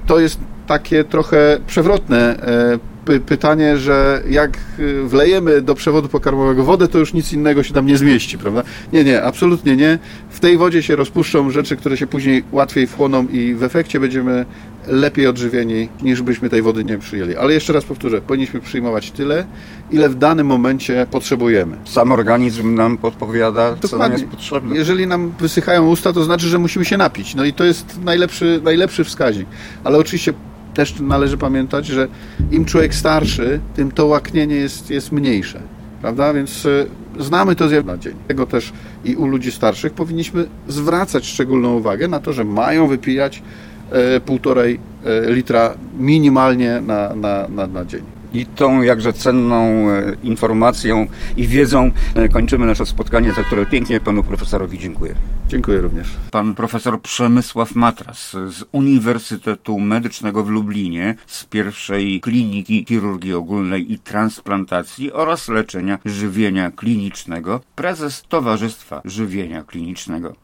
to 0.08 0.20
jest 0.20 0.40
takie 0.68 1.04
trochę 1.04 1.60
przewrotne 1.68 2.38
e, 2.40 2.92
py 3.06 3.20
pytanie, 3.20 3.78
że 3.78 4.24
jak 4.30 4.58
y, 4.80 5.04
wlejemy 5.04 5.62
do 5.62 5.76
przewodu 5.76 6.10
pokarmowego 6.10 6.64
wodę, 6.64 6.88
to 6.88 7.00
już 7.00 7.14
nic 7.14 7.34
innego 7.34 7.64
się 7.64 7.74
tam 7.74 7.86
nie 7.86 7.98
zmieści, 7.98 8.38
prawda? 8.38 8.64
Nie, 8.94 9.04
nie, 9.04 9.24
absolutnie 9.24 9.76
nie. 9.76 10.00
W 10.30 10.40
tej 10.40 10.58
wodzie 10.58 10.84
się 10.84 10.96
rozpuszczą 10.96 11.52
rzeczy, 11.52 11.76
które 11.78 11.98
się 11.98 12.08
później 12.08 12.44
łatwiej 12.52 12.88
wchłoną 12.88 13.28
i 13.28 13.54
w 13.54 13.64
efekcie 13.64 14.00
będziemy 14.00 14.46
lepiej 14.88 15.28
odżywieni, 15.28 15.90
niż 16.02 16.22
byśmy 16.22 16.50
tej 16.50 16.62
wody 16.62 16.84
nie 16.84 16.98
przyjęli. 16.98 17.36
Ale 17.36 17.54
jeszcze 17.54 17.74
raz 17.74 17.86
powtórzę, 17.86 18.22
powinniśmy 18.22 18.60
przyjmować 18.60 19.12
tyle, 19.12 19.46
ile 19.92 20.10
w 20.10 20.16
danym 20.16 20.48
momencie 20.48 21.08
potrzebujemy. 21.12 21.78
Sam 21.86 22.12
organizm 22.12 22.76
nam 22.76 22.98
podpowiada, 22.98 23.68
co 23.68 23.74
nam 23.74 23.80
Dokładnie. 23.82 24.18
jest 24.18 24.32
potrzebne. 24.32 24.76
Jeżeli 24.76 25.08
nam 25.08 25.34
wysychają 25.40 25.88
usta, 25.88 26.14
to 26.14 26.24
znaczy, 26.24 26.48
że 26.48 26.60
musimy 26.60 26.86
się 26.86 26.98
napić. 26.98 27.36
No 27.36 27.46
i 27.46 27.54
to 27.54 27.64
jest 27.64 28.00
najlepszy, 28.04 28.62
najlepszy 28.64 29.04
wskaźnik. 29.04 29.48
Ale 29.84 29.98
oczywiście 29.98 30.34
też 30.74 31.00
należy 31.00 31.38
pamiętać, 31.38 31.86
że 31.86 32.08
im 32.52 32.66
człowiek 32.66 32.96
starszy, 32.96 33.60
tym 33.76 33.92
to 33.92 34.06
łaknienie 34.06 34.56
jest, 34.56 34.90
jest 34.90 35.12
mniejsze. 35.12 35.62
Prawda? 36.02 36.34
Więc 36.34 36.66
y, 36.66 36.88
znamy 37.20 37.56
to 37.56 37.70
zjawisko 37.70 37.92
na 37.92 37.98
dzień. 37.98 38.14
Tego 38.28 38.46
też 38.46 38.74
i 39.06 39.16
u 39.16 39.28
ludzi 39.28 39.52
starszych 39.52 39.94
powinniśmy 39.94 40.46
zwracać 40.68 41.26
szczególną 41.26 41.76
uwagę 41.76 42.08
na 42.08 42.20
to, 42.20 42.34
że 42.34 42.44
mają 42.44 42.88
wypijać 42.88 43.44
e, 43.92 44.20
półtorej 44.20 44.80
e, 45.06 45.34
litra 45.34 45.74
minimalnie 46.00 46.82
na, 46.82 47.16
na, 47.16 47.48
na, 47.48 47.68
na 47.68 47.86
dzień. 47.86 48.02
I 48.34 48.46
tą 48.46 48.82
jakże 48.82 49.14
cenną 49.14 49.90
e, 49.90 50.16
informacją 50.24 51.08
i 51.38 51.48
wiedzą 51.48 51.92
e, 52.16 52.30
kończymy 52.30 52.66
nasze 52.66 52.86
spotkanie, 52.86 53.34
za 53.34 53.44
które 53.44 53.66
pięknie 53.66 54.00
panu 54.00 54.24
profesorowi 54.24 54.80
dziękuję. 54.80 55.16
Dziękuję 55.48 55.82
również. 55.82 56.08
Pan 56.32 56.56
profesor 56.56 57.02
Przemysław 57.02 57.76
Matras 57.76 58.32
z 58.32 58.64
Uniwersytetu 58.72 59.80
Medycznego 59.80 60.44
w 60.44 60.50
Lublinie, 60.50 61.16
z 61.28 61.46
pierwszej 61.46 62.22
kliniki 62.22 62.86
chirurgii 62.88 63.34
ogólnej 63.34 63.94
i 63.94 64.00
transplantacji 64.00 65.12
oraz 65.12 65.48
leczenia 65.48 66.00
żywienia 66.06 66.72
klinicznego, 66.72 67.60
prezes 67.76 68.24
Towarzystwa 68.30 69.02
Żywienia 69.06 69.64
Klinicznego. 69.64 70.36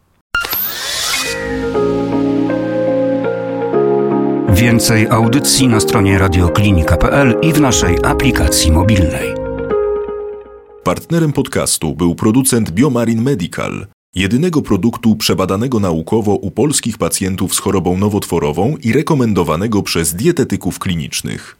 Więcej 4.58 5.08
audycji 5.08 5.68
na 5.68 5.80
stronie 5.80 6.18
radioklinika.pl 6.18 7.36
i 7.42 7.54
w 7.54 7.62
naszej 7.62 7.98
aplikacji 8.04 8.72
mobilnej. 8.72 9.34
Partnerem 10.84 11.34
podcastu 11.34 11.96
był 11.96 12.16
producent 12.16 12.72
Biomarin 12.72 13.22
Medical, 13.22 13.88
jedynego 14.16 14.62
produktu 14.62 15.16
przebadanego 15.16 15.80
naukowo 15.80 16.36
u 16.36 16.52
polskich 16.52 16.98
pacjentów 16.98 17.56
z 17.56 17.60
chorobą 17.60 17.98
nowotworową 17.98 18.76
i 18.84 18.94
rekomendowanego 18.94 19.84
przez 19.84 20.16
dietetyków 20.16 20.80
klinicznych. 20.80 21.56